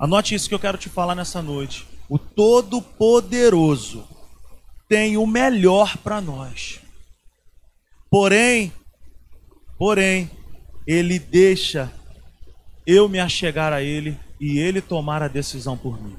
[0.00, 1.86] Anote isso que eu quero te falar nessa noite.
[2.08, 4.08] O Todo-Poderoso
[4.92, 6.78] tem o melhor para nós.
[8.10, 8.70] Porém,
[9.78, 10.30] porém,
[10.86, 11.90] ele deixa
[12.86, 16.14] eu me achegar a ele e ele tomar a decisão por mim.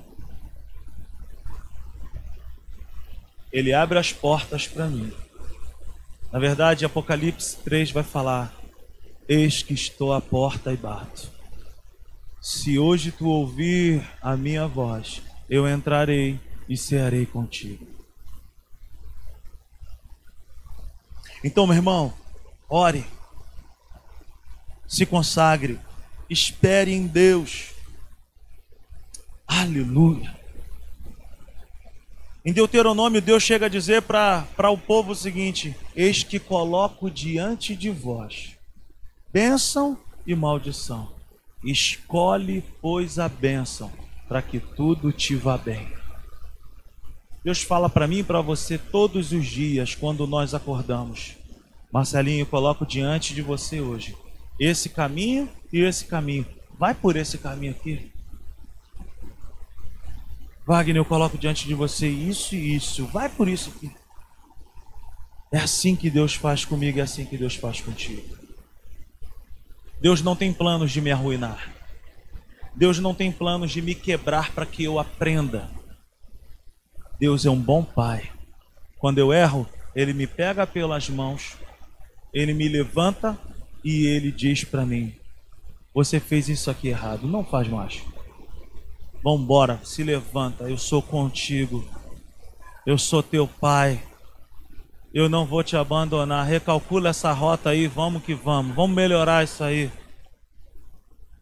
[3.51, 5.13] Ele abre as portas para mim.
[6.31, 8.51] Na verdade, Apocalipse 3 vai falar:
[9.29, 11.29] Eis que estou à porta e bato.
[12.41, 17.92] Se hoje tu ouvir a minha voz, eu entrarei e cearei contigo.
[21.43, 22.13] Então, meu irmão,
[22.69, 23.06] ore,
[24.88, 25.79] se consagre,
[26.29, 27.71] espere em Deus.
[29.47, 30.36] Aleluia.
[32.45, 37.75] Em Deuteronômio, Deus chega a dizer para o povo o seguinte: Eis que coloco diante
[37.75, 38.53] de vós
[39.34, 41.12] bênção e maldição.
[41.63, 43.91] Escolhe, pois, a bênção,
[44.27, 45.91] para que tudo te vá bem.
[47.43, 51.36] Deus fala para mim e para você todos os dias quando nós acordamos.
[51.91, 54.15] Marcelinho, eu coloco diante de você hoje
[54.60, 56.45] esse caminho e esse caminho.
[56.77, 58.12] Vai por esse caminho aqui.
[60.65, 63.06] Wagner, eu coloco diante de você isso e isso.
[63.08, 63.91] Vai por isso aqui.
[65.51, 68.38] É assim que Deus faz comigo, é assim que Deus faz contigo.
[70.01, 71.71] Deus não tem planos de me arruinar.
[72.75, 75.69] Deus não tem planos de me quebrar para que eu aprenda.
[77.19, 78.31] Deus é um bom pai.
[78.97, 81.57] Quando eu erro, ele me pega pelas mãos,
[82.33, 83.37] ele me levanta
[83.83, 85.13] e ele diz para mim:
[85.93, 88.03] Você fez isso aqui errado, não faz mais.
[89.23, 91.83] Vambora, se levanta, eu sou contigo.
[92.85, 94.03] Eu sou teu pai.
[95.13, 96.45] Eu não vou te abandonar.
[96.45, 98.75] Recalcula essa rota aí, vamos que vamos.
[98.75, 99.89] Vamos melhorar isso aí.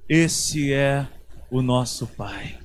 [0.07, 1.07] Esse é
[1.49, 2.60] o nosso Pai.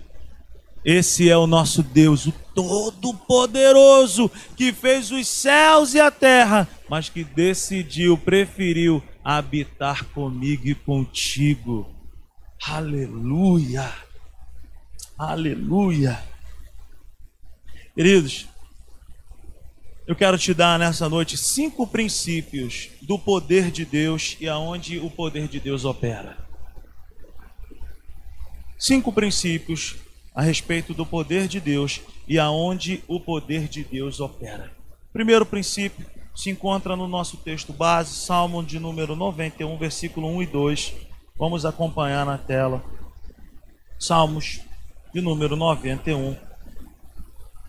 [0.88, 7.08] Esse é o nosso Deus, o Todo-Poderoso, que fez os céus e a terra, mas
[7.08, 11.92] que decidiu, preferiu habitar comigo e contigo.
[12.64, 13.92] Aleluia!
[15.18, 16.22] Aleluia!
[17.92, 18.46] Queridos,
[20.06, 25.10] Eu quero te dar nessa noite cinco princípios do poder de Deus e aonde o
[25.10, 26.46] poder de Deus opera.
[28.78, 29.96] Cinco princípios
[30.36, 34.70] a respeito do poder de Deus e aonde o poder de Deus opera.
[35.10, 40.46] Primeiro princípio se encontra no nosso texto base, Salmo de número 91, versículo 1 e
[40.46, 40.94] 2.
[41.38, 42.84] Vamos acompanhar na tela.
[43.98, 44.60] Salmos
[45.14, 46.36] de número 91,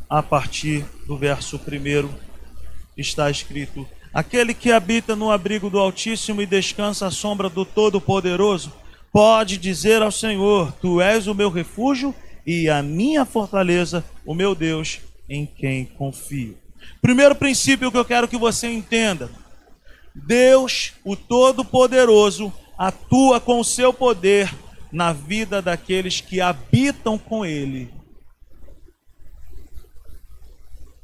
[0.09, 2.09] a partir do verso 1
[2.97, 8.73] está escrito: Aquele que habita no abrigo do Altíssimo e descansa à sombra do Todo-Poderoso,
[9.09, 12.13] pode dizer ao Senhor: Tu és o meu refúgio
[12.47, 16.57] e a minha fortaleza, o meu Deus, em quem confio.
[17.01, 19.29] Primeiro princípio que eu quero que você entenda:
[20.15, 24.49] Deus, o Todo-Poderoso, atua com o seu poder
[24.89, 27.93] na vida daqueles que habitam com Ele.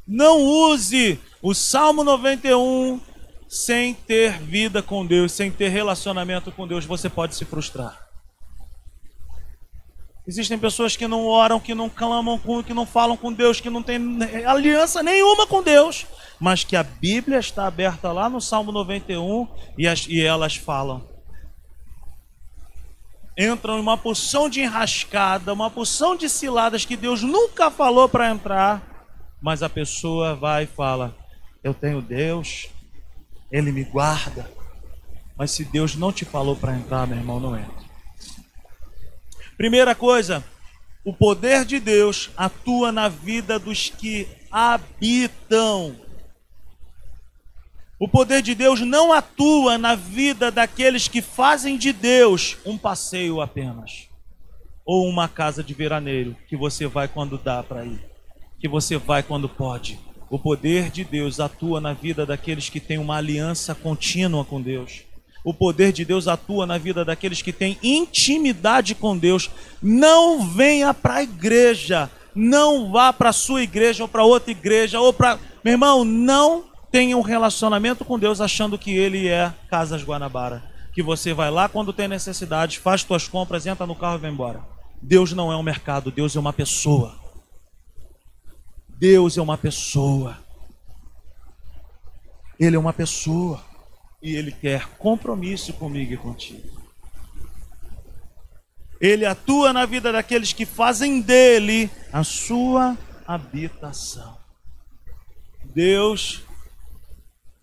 [0.07, 3.01] Não use o Salmo 91,
[3.49, 8.12] sem ter vida com Deus, sem ter relacionamento com Deus, você pode se frustrar.
[10.25, 13.83] Existem pessoas que não oram, que não clamam, que não falam com Deus, que não
[13.83, 13.99] têm
[14.45, 16.05] aliança nenhuma com Deus,
[16.39, 19.47] mas que a Bíblia está aberta lá no Salmo 91
[19.77, 21.05] e, as, e elas falam.
[23.37, 28.29] Entram em uma porção de enrascada, uma porção de ciladas que Deus nunca falou para
[28.29, 29.09] entrar,
[29.41, 31.13] mas a pessoa vai e fala:
[31.63, 32.67] eu tenho Deus,
[33.51, 34.51] Ele me guarda.
[35.37, 37.82] Mas se Deus não te falou para entrar, meu irmão, não entra.
[39.63, 40.43] Primeira coisa,
[41.05, 45.95] o poder de Deus atua na vida dos que habitam.
[47.97, 53.39] O poder de Deus não atua na vida daqueles que fazem de Deus um passeio
[53.39, 54.09] apenas,
[54.85, 58.05] ou uma casa de veraneiro que você vai quando dá para ir,
[58.59, 59.97] que você vai quando pode.
[60.29, 65.05] O poder de Deus atua na vida daqueles que têm uma aliança contínua com Deus.
[65.43, 69.49] O poder de Deus atua na vida daqueles que têm intimidade com Deus.
[69.81, 74.99] Não venha para a igreja, não vá para a sua igreja ou para outra igreja
[74.99, 80.03] ou para, meu irmão, não tenha um relacionamento com Deus achando que ele é Casas
[80.03, 80.63] Guanabara,
[80.93, 84.31] que você vai lá quando tem necessidade, faz suas compras, entra no carro e vai
[84.31, 84.61] embora.
[85.01, 87.15] Deus não é um mercado, Deus é uma pessoa.
[88.87, 90.37] Deus é uma pessoa.
[92.57, 93.61] Ele é uma pessoa.
[94.23, 96.81] E Ele quer compromisso comigo e contigo.
[98.99, 102.97] Ele atua na vida daqueles que fazem dele a sua
[103.27, 104.37] habitação.
[105.75, 106.41] Deus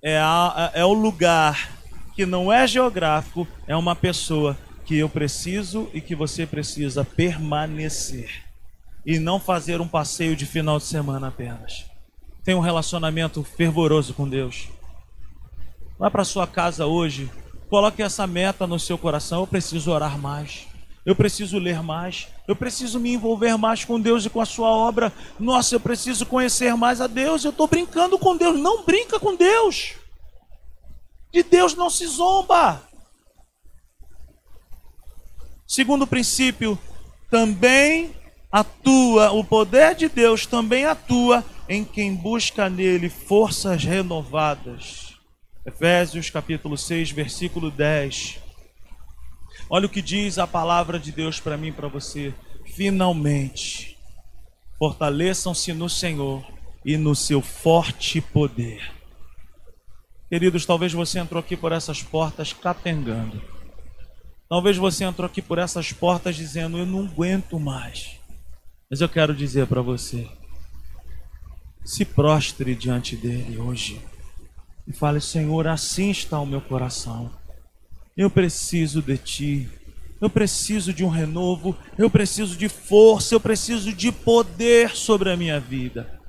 [0.02, 1.72] é, a, é o lugar
[2.14, 8.44] que não é geográfico, é uma pessoa que eu preciso e que você precisa permanecer
[9.06, 11.86] e não fazer um passeio de final de semana apenas.
[12.44, 14.68] Tenha um relacionamento fervoroso com Deus.
[16.01, 17.30] Vá para sua casa hoje,
[17.68, 19.40] coloque essa meta no seu coração.
[19.40, 20.66] Eu preciso orar mais.
[21.05, 22.26] Eu preciso ler mais.
[22.48, 25.12] Eu preciso me envolver mais com Deus e com a sua obra.
[25.38, 27.44] Nossa, eu preciso conhecer mais a Deus.
[27.44, 28.59] Eu estou brincando com Deus.
[28.59, 29.92] Não brinca com Deus.
[31.30, 32.80] De Deus não se zomba.
[35.68, 36.78] Segundo princípio,
[37.30, 38.16] também
[38.51, 45.09] atua, o poder de Deus também atua em quem busca nele forças renovadas.
[45.70, 48.40] Efésios capítulo 6, versículo 10.
[49.70, 52.34] Olha o que diz a palavra de Deus para mim e para você.
[52.74, 53.96] Finalmente,
[54.80, 56.44] fortaleçam-se no Senhor
[56.84, 58.92] e no seu forte poder.
[60.28, 63.40] Queridos, talvez você entrou aqui por essas portas capengando.
[64.48, 68.18] Talvez você entrou aqui por essas portas dizendo: Eu não aguento mais.
[68.90, 70.28] Mas eu quero dizer para você:
[71.84, 74.09] se prostre diante dele hoje
[74.91, 77.30] e fale: Senhor, assim está o meu coração.
[78.16, 79.68] Eu preciso de ti.
[80.20, 85.36] Eu preciso de um renovo, eu preciso de força, eu preciso de poder sobre a
[85.36, 86.20] minha vida.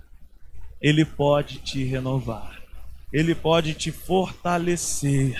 [0.79, 2.61] Ele pode te renovar,
[3.11, 5.37] ele pode te fortalecer.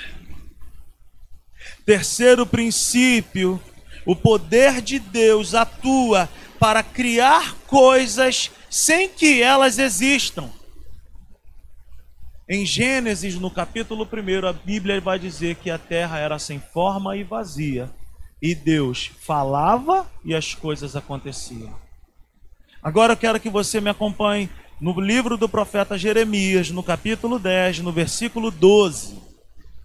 [1.86, 3.62] Terceiro princípio:
[4.06, 6.28] o poder de Deus atua
[6.60, 10.50] para criar coisas sem que elas existam.
[12.54, 17.16] Em Gênesis, no capítulo 1, a Bíblia vai dizer que a terra era sem forma
[17.16, 17.90] e vazia,
[18.42, 21.74] e Deus falava e as coisas aconteciam.
[22.84, 24.50] Agora eu quero que você me acompanhe
[24.82, 29.18] no livro do profeta Jeremias, no capítulo 10, no versículo 12.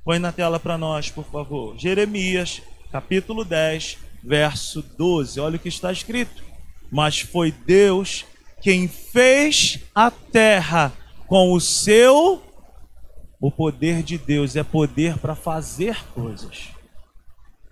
[0.05, 1.79] Põe na tela para nós, por favor.
[1.79, 5.39] Jeremias, capítulo 10, verso 12.
[5.39, 6.43] Olha o que está escrito
[6.91, 8.25] mas foi Deus
[8.61, 10.93] quem fez a terra
[11.27, 12.43] com o seu
[13.41, 16.69] o poder de Deus é poder para fazer coisas.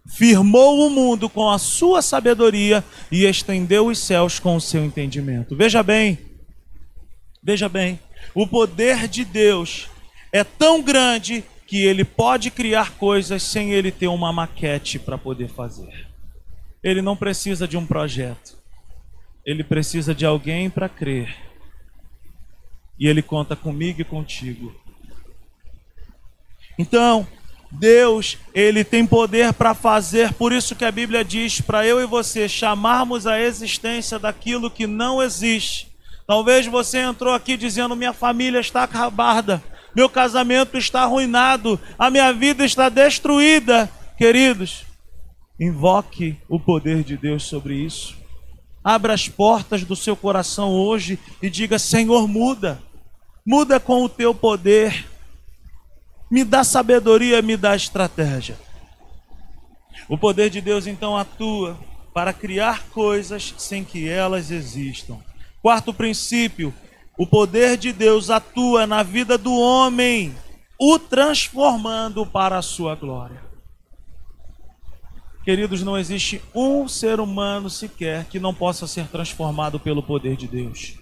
[0.06, 5.56] Firmou o mundo com a sua sabedoria e estendeu os céus com o seu entendimento.
[5.56, 6.18] Veja bem,
[7.42, 7.98] veja bem,
[8.34, 9.88] o poder de Deus
[10.30, 15.48] é tão grande que ele pode criar coisas sem ele ter uma maquete para poder
[15.48, 16.06] fazer.
[16.82, 18.58] Ele não precisa de um projeto.
[19.44, 21.34] Ele precisa de alguém para crer.
[22.98, 24.74] E ele conta comigo e contigo.
[26.78, 27.26] Então,
[27.70, 32.06] Deus, ele tem poder para fazer, por isso que a Bíblia diz para eu e
[32.06, 35.92] você chamarmos a existência daquilo que não existe.
[36.26, 39.62] Talvez você entrou aqui dizendo: minha família está acabada,
[39.94, 43.90] meu casamento está arruinado, a minha vida está destruída.
[44.16, 44.84] Queridos,
[45.58, 48.16] invoque o poder de Deus sobre isso.
[48.82, 52.80] Abra as portas do seu coração hoje e diga: Senhor, muda,
[53.44, 55.06] muda com o teu poder
[56.30, 58.58] me dá sabedoria, me dá estratégia.
[60.08, 61.78] O poder de Deus então atua
[62.12, 65.18] para criar coisas sem que elas existam.
[65.62, 66.74] Quarto princípio:
[67.16, 70.34] o poder de Deus atua na vida do homem,
[70.78, 73.42] o transformando para a sua glória.
[75.44, 80.48] Queridos, não existe um ser humano sequer que não possa ser transformado pelo poder de
[80.48, 80.98] Deus.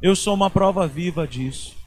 [0.00, 1.77] Eu sou uma prova viva disso.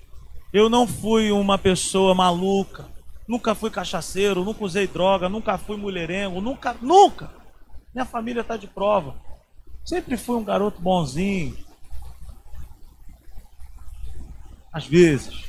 [0.54, 2.90] Eu não fui uma pessoa maluca.
[3.28, 7.32] Nunca fui cachaceiro, nunca usei droga, nunca fui mulherengo, nunca, nunca.
[7.94, 9.16] Minha família está de prova.
[9.86, 11.58] Sempre fui um garoto bonzinho.
[14.74, 15.46] Às vezes,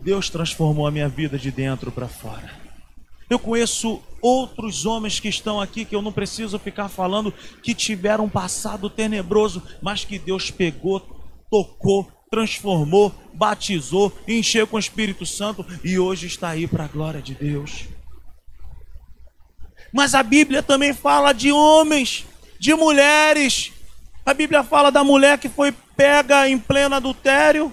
[0.00, 2.50] Deus transformou a minha vida de dentro para fora.
[3.30, 7.32] Eu conheço outros homens que estão aqui que eu não preciso ficar falando
[7.62, 11.00] que tiveram um passado tenebroso, mas que Deus pegou,
[11.50, 17.22] tocou transformou, batizou, encheu com o Espírito Santo e hoje está aí para a glória
[17.22, 17.84] de Deus.
[19.92, 22.26] Mas a Bíblia também fala de homens,
[22.58, 23.72] de mulheres.
[24.26, 27.72] A Bíblia fala da mulher que foi pega em pleno adultério.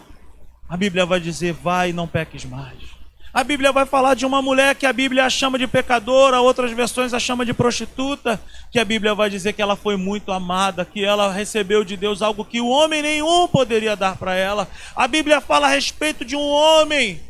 [0.70, 2.91] A Bíblia vai dizer: vai não peques mais.
[3.34, 7.14] A Bíblia vai falar de uma mulher que a Bíblia chama de pecadora, outras versões
[7.14, 11.06] a chama de prostituta, que a Bíblia vai dizer que ela foi muito amada, que
[11.06, 14.68] ela recebeu de Deus algo que o homem nenhum poderia dar para ela.
[14.94, 17.22] A Bíblia fala a respeito de um homem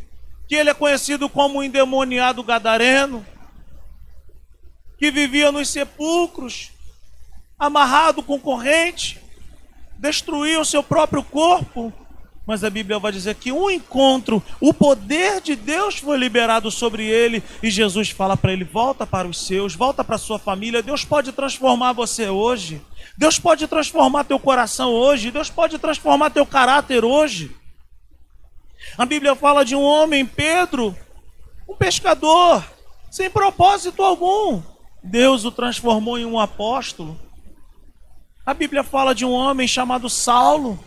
[0.48, 3.24] que ele é conhecido como o endemoniado gadareno,
[4.98, 6.72] que vivia nos sepulcros,
[7.60, 9.20] amarrado com corrente,
[10.00, 11.94] destruía o seu próprio corpo,
[12.46, 17.06] mas a Bíblia vai dizer que um encontro, o poder de Deus foi liberado sobre
[17.06, 20.82] ele e Jesus fala para ele: volta para os seus, volta para a sua família.
[20.82, 22.82] Deus pode transformar você hoje.
[23.16, 25.30] Deus pode transformar teu coração hoje.
[25.30, 27.56] Deus pode transformar teu caráter hoje.
[28.98, 30.96] A Bíblia fala de um homem, Pedro,
[31.70, 32.64] um pescador,
[33.12, 34.62] sem propósito algum.
[35.04, 37.20] Deus o transformou em um apóstolo.
[38.44, 40.80] A Bíblia fala de um homem chamado Saulo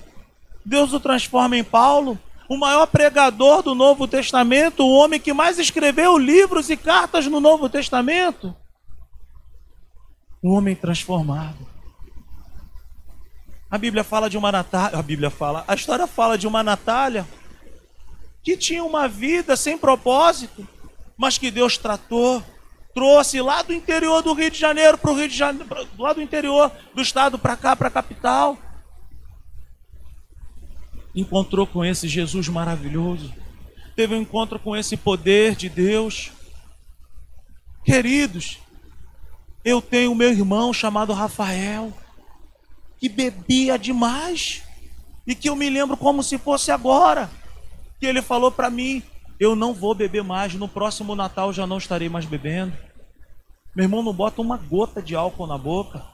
[0.65, 5.59] Deus o transforma em Paulo, o maior pregador do Novo Testamento, o homem que mais
[5.59, 8.55] escreveu livros e cartas no Novo Testamento.
[10.43, 11.67] Um homem transformado.
[13.71, 17.27] A Bíblia fala de uma Natália, a Bíblia fala, a história fala de uma Natália
[18.43, 20.67] que tinha uma vida sem propósito,
[21.17, 22.43] mas que Deus tratou,
[22.95, 25.67] trouxe lá do interior do Rio de Janeiro para o Rio de Janeiro,
[25.99, 28.57] lá do interior do estado para cá, para a capital
[31.15, 33.33] encontrou com esse Jesus maravilhoso,
[33.95, 36.33] teve um encontro com esse poder de Deus.
[37.85, 38.59] Queridos,
[39.65, 41.93] eu tenho meu irmão chamado Rafael,
[42.99, 44.62] que bebia demais,
[45.27, 47.31] e que eu me lembro como se fosse agora,
[47.99, 49.03] que ele falou para mim:
[49.39, 52.77] Eu não vou beber mais, no próximo Natal já não estarei mais bebendo.
[53.75, 56.05] Meu irmão não bota uma gota de álcool na boca.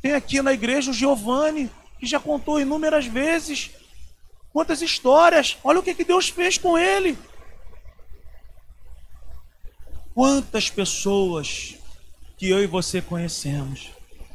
[0.00, 3.70] Tem aqui na igreja o Giovanni, que já contou inúmeras vezes.
[4.52, 5.56] Quantas histórias!
[5.62, 7.18] Olha o que, que Deus fez com ele.
[10.14, 11.76] Quantas pessoas
[12.36, 13.90] que eu e você conhecemos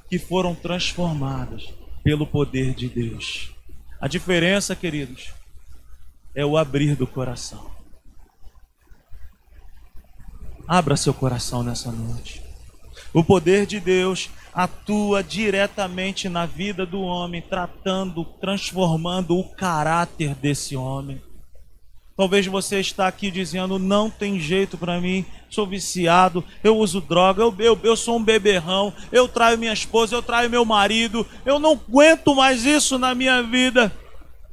[0.10, 3.52] que foram transformadas pelo poder de Deus.
[4.00, 5.32] A diferença, queridos,
[6.34, 7.72] é o abrir do coração.
[10.68, 12.42] Abra seu coração nessa noite.
[13.14, 20.76] O poder de Deus atua diretamente na vida do homem, tratando, transformando o caráter desse
[20.76, 21.22] homem.
[22.16, 27.42] Talvez você está aqui dizendo: não tem jeito para mim, sou viciado, eu uso droga,
[27.42, 31.58] eu, eu, eu sou um beberrão, eu traio minha esposa, eu traio meu marido, eu
[31.58, 33.92] não aguento mais isso na minha vida.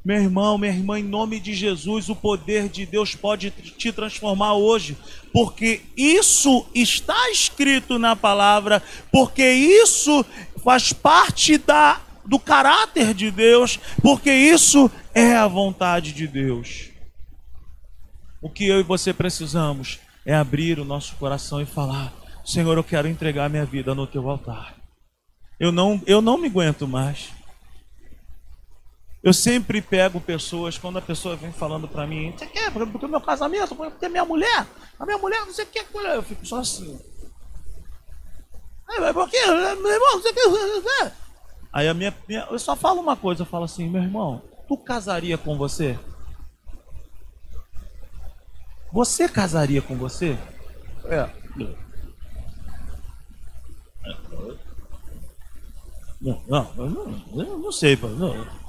[0.08, 4.54] Meu irmão, minha irmã, em nome de Jesus, o poder de Deus pode te transformar
[4.54, 4.96] hoje,
[5.34, 8.82] porque isso está escrito na palavra,
[9.12, 10.24] porque isso
[10.64, 16.88] faz parte da, do caráter de Deus, porque isso é a vontade de Deus.
[18.40, 22.14] O que eu e você precisamos é abrir o nosso coração e falar:
[22.46, 24.74] Senhor, eu quero entregar minha vida no teu altar.
[25.60, 27.36] Eu não, eu não me aguento mais.
[29.22, 33.08] Eu sempre pego pessoas, quando a pessoa vem falando para mim, você quer, porque o
[33.08, 34.66] meu casamento, porque minha mulher,
[34.98, 36.98] a minha mulher, não sei o que, eu fico só assim.
[38.88, 39.44] Aí, por quê?
[39.46, 41.12] Meu irmão, você quer.
[41.72, 44.76] Aí a minha, minha, eu só falo uma coisa, eu falo assim, meu irmão, tu
[44.76, 45.98] casaria com você?
[48.92, 50.38] Você casaria com você?
[51.04, 51.28] É.
[56.20, 58.67] Não, não, não, eu não sei, não.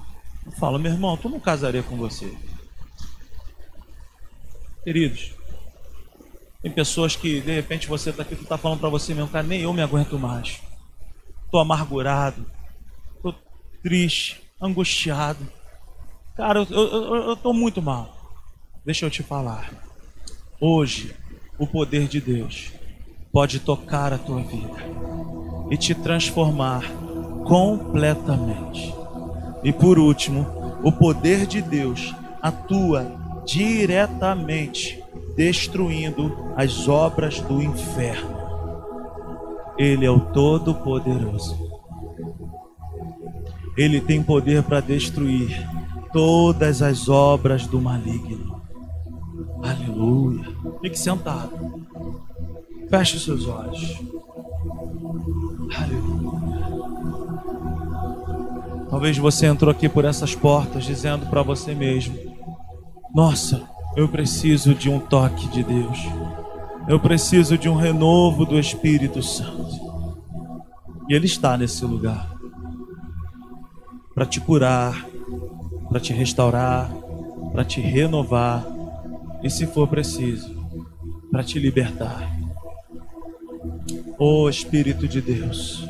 [0.50, 2.36] Eu falo, meu irmão, tu não casaria com você.
[4.84, 5.34] Queridos,
[6.62, 9.46] tem pessoas que de repente você está aqui, tu está falando para você mesmo, cara,
[9.46, 10.60] nem eu me aguento mais.
[11.46, 12.46] Estou amargurado,
[13.16, 13.36] estou
[13.84, 15.48] triste, angustiado.
[16.36, 18.34] Cara, eu estou muito mal.
[18.84, 19.72] Deixa eu te falar.
[20.60, 21.16] Hoje,
[21.60, 22.72] o poder de Deus
[23.32, 24.78] pode tocar a tua vida
[25.70, 26.82] e te transformar
[27.46, 28.99] completamente.
[29.64, 30.46] E por último,
[30.84, 33.12] o poder de Deus atua
[33.46, 35.04] diretamente
[35.36, 38.38] destruindo as obras do inferno.
[39.78, 41.58] Ele é o Todo-Poderoso.
[43.78, 45.66] Ele tem poder para destruir
[46.12, 48.62] todas as obras do maligno.
[49.64, 50.46] Aleluia.
[50.82, 51.86] Fique sentado.
[52.90, 54.02] Feche seus olhos.
[55.78, 56.29] Aleluia.
[58.90, 62.18] Talvez você entrou aqui por essas portas dizendo para você mesmo:
[63.14, 63.62] Nossa,
[63.96, 66.00] eu preciso de um toque de Deus.
[66.88, 69.90] Eu preciso de um renovo do Espírito Santo.
[71.08, 72.40] E Ele está nesse lugar
[74.16, 75.08] para te curar,
[75.88, 76.92] para te restaurar,
[77.54, 78.66] para te renovar
[79.42, 80.54] e, se for preciso,
[81.32, 82.30] para te libertar.
[84.18, 85.88] Oh Espírito de Deus,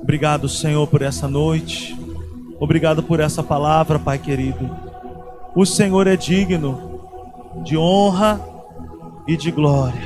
[0.00, 2.01] obrigado, Senhor, por essa noite.
[2.62, 4.70] Obrigado por essa palavra, Pai querido.
[5.52, 7.00] O Senhor é digno
[7.64, 8.40] de honra
[9.26, 10.00] e de glória.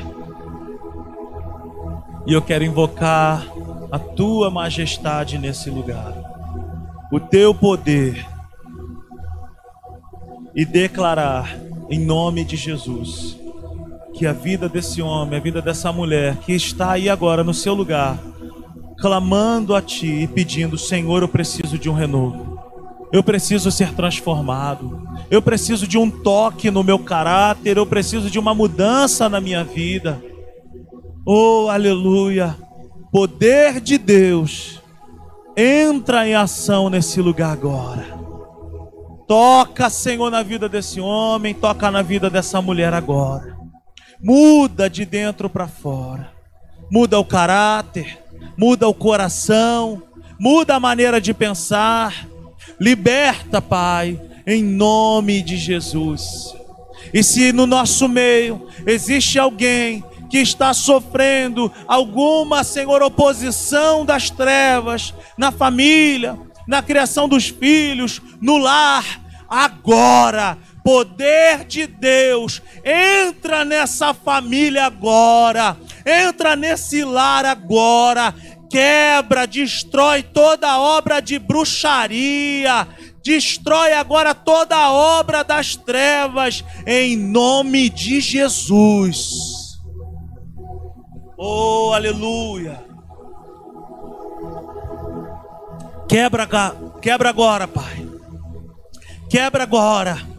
[2.27, 3.47] E eu quero invocar
[3.93, 6.15] a tua majestade nesse lugar,
[7.13, 8.27] o teu poder,
[10.55, 11.55] e declarar
[11.91, 13.39] em nome de Jesus
[14.15, 17.75] que a vida desse homem, a vida dessa mulher que está aí agora no seu
[17.75, 18.19] lugar,
[18.99, 22.46] clamando a Ti e pedindo: Senhor, eu preciso de um renovo.
[23.13, 25.07] Eu preciso ser transformado.
[25.31, 27.77] Eu preciso de um toque no meu caráter.
[27.77, 30.23] Eu preciso de uma mudança na minha vida.
[31.25, 32.57] Oh, aleluia!
[33.11, 34.81] Poder de Deus
[35.57, 38.05] entra em ação nesse lugar agora.
[39.27, 43.57] Toca, Senhor, na vida desse homem, toca na vida dessa mulher agora.
[44.23, 46.31] Muda de dentro para fora.
[46.91, 48.19] Muda o caráter,
[48.57, 50.03] muda o coração,
[50.39, 52.29] muda a maneira de pensar.
[52.79, 56.55] Liberta, Pai, em nome de Jesus.
[57.13, 65.15] E se no nosso meio existe alguém que está sofrendo alguma, Senhor, oposição das trevas
[65.39, 69.05] na família, na criação dos filhos, no lar,
[69.49, 78.33] agora poder de Deus, entra nessa família agora, entra nesse lar agora,
[78.71, 82.87] quebra, destrói toda obra de bruxaria,
[83.23, 89.79] destrói agora toda a obra das trevas, em nome de Jesus.
[91.39, 92.85] Oh, aleluia.
[96.09, 96.49] Quebra,
[97.03, 98.07] quebra agora, Pai.
[99.29, 100.37] Quebra agora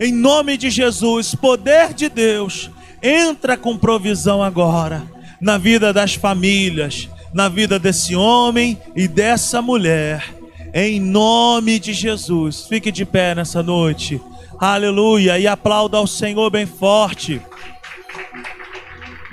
[0.00, 2.70] em nome de Jesus, poder de Deus,
[3.02, 5.02] entra com provisão agora
[5.38, 10.34] na vida das famílias, na vida desse homem e dessa mulher.
[10.72, 12.66] Em nome de Jesus.
[12.66, 14.20] Fique de pé nessa noite.
[14.58, 15.38] Aleluia.
[15.38, 17.40] E aplauda ao Senhor bem forte.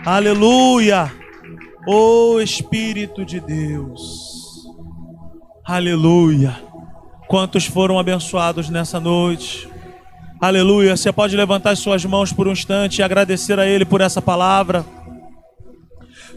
[0.06, 1.12] Aleluia.
[1.88, 4.28] Oh Espírito de Deus.
[5.66, 6.56] Aleluia.
[7.28, 9.70] Quantos foram abençoados nessa noite?
[10.40, 10.96] Aleluia.
[10.96, 14.22] Você pode levantar as suas mãos por um instante e agradecer a Ele por essa
[14.22, 14.86] palavra.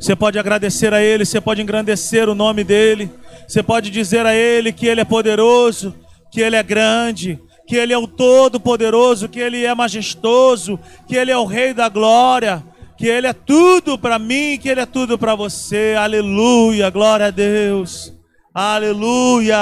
[0.01, 3.11] Você pode agradecer a Ele, você pode engrandecer o nome dEle.
[3.47, 5.95] Você pode dizer a Ele que Ele é poderoso,
[6.33, 7.39] que Ele é grande,
[7.69, 11.91] que Ele é o Todo-Poderoso, que Ele é majestoso, que Ele é o Rei da
[11.91, 12.65] Glória,
[12.97, 15.95] que Ele é tudo para mim, que Ele é tudo para você.
[15.99, 18.11] Aleluia, glória a Deus.
[18.55, 19.59] Aleluia.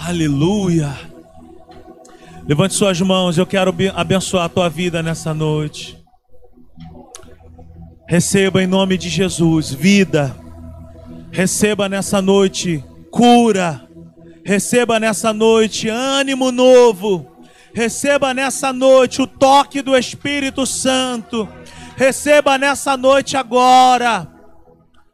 [0.00, 1.09] Aleluia.
[2.50, 5.96] Levante suas mãos, eu quero abençoar a tua vida nessa noite.
[8.08, 10.34] Receba em nome de Jesus vida.
[11.30, 13.88] Receba nessa noite cura.
[14.44, 17.24] Receba nessa noite ânimo novo.
[17.72, 21.48] Receba nessa noite o toque do Espírito Santo.
[21.96, 24.26] Receba nessa noite agora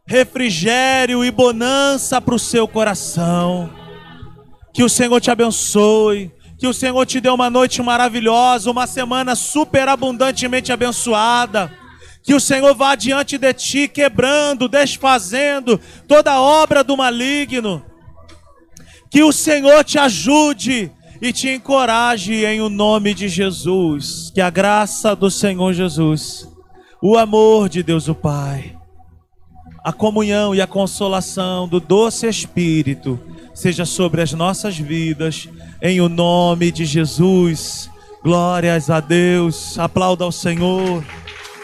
[0.06, 3.68] refrigério e bonança para o seu coração.
[4.72, 6.34] Que o Senhor te abençoe.
[6.58, 11.70] Que o Senhor te dê uma noite maravilhosa, uma semana superabundantemente abençoada.
[12.22, 15.78] Que o Senhor vá diante de ti, quebrando, desfazendo
[16.08, 17.84] toda obra do maligno.
[19.10, 20.90] Que o Senhor te ajude
[21.20, 24.30] e te encoraje em o nome de Jesus.
[24.34, 26.48] Que a graça do Senhor Jesus,
[27.02, 28.76] o amor de Deus o Pai,
[29.84, 33.20] a comunhão e a consolação do doce Espírito
[33.54, 35.48] seja sobre as nossas vidas,
[35.80, 37.90] em o nome de Jesus.
[38.22, 41.04] Glórias a Deus, aplauda ao Senhor.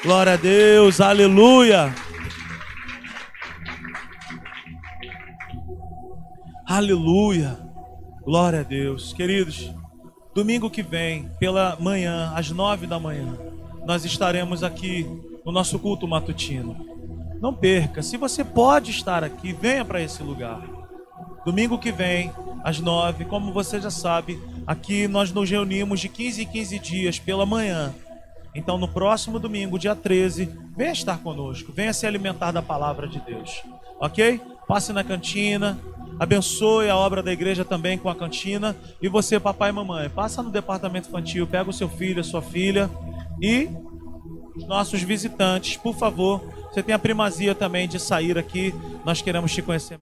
[0.03, 1.95] Glória a Deus, aleluia.
[6.67, 7.59] Aleluia.
[8.25, 9.13] Glória a Deus.
[9.13, 9.71] Queridos,
[10.35, 13.37] domingo que vem, pela manhã, às nove da manhã,
[13.85, 15.07] nós estaremos aqui
[15.45, 16.77] no nosso culto matutino.
[17.41, 20.63] Não perca, se você pode estar aqui, venha para esse lugar.
[21.45, 22.33] Domingo que vem,
[22.63, 27.19] às nove, como você já sabe, aqui nós nos reunimos de 15 em 15 dias
[27.19, 27.93] pela manhã.
[28.55, 33.19] Então, no próximo domingo, dia 13, venha estar conosco, venha se alimentar da palavra de
[33.21, 33.63] Deus,
[33.99, 34.41] ok?
[34.69, 35.79] Passe na cantina,
[36.21, 38.77] abençoe a obra da igreja também com a cantina.
[39.01, 42.43] E você, papai e mamãe, passa no departamento infantil, pega o seu filho, a sua
[42.43, 42.89] filha
[43.41, 43.69] e
[44.55, 46.41] os nossos visitantes, por favor,
[46.71, 48.73] você tem a primazia também de sair aqui,
[49.05, 49.99] nós queremos te conhecer.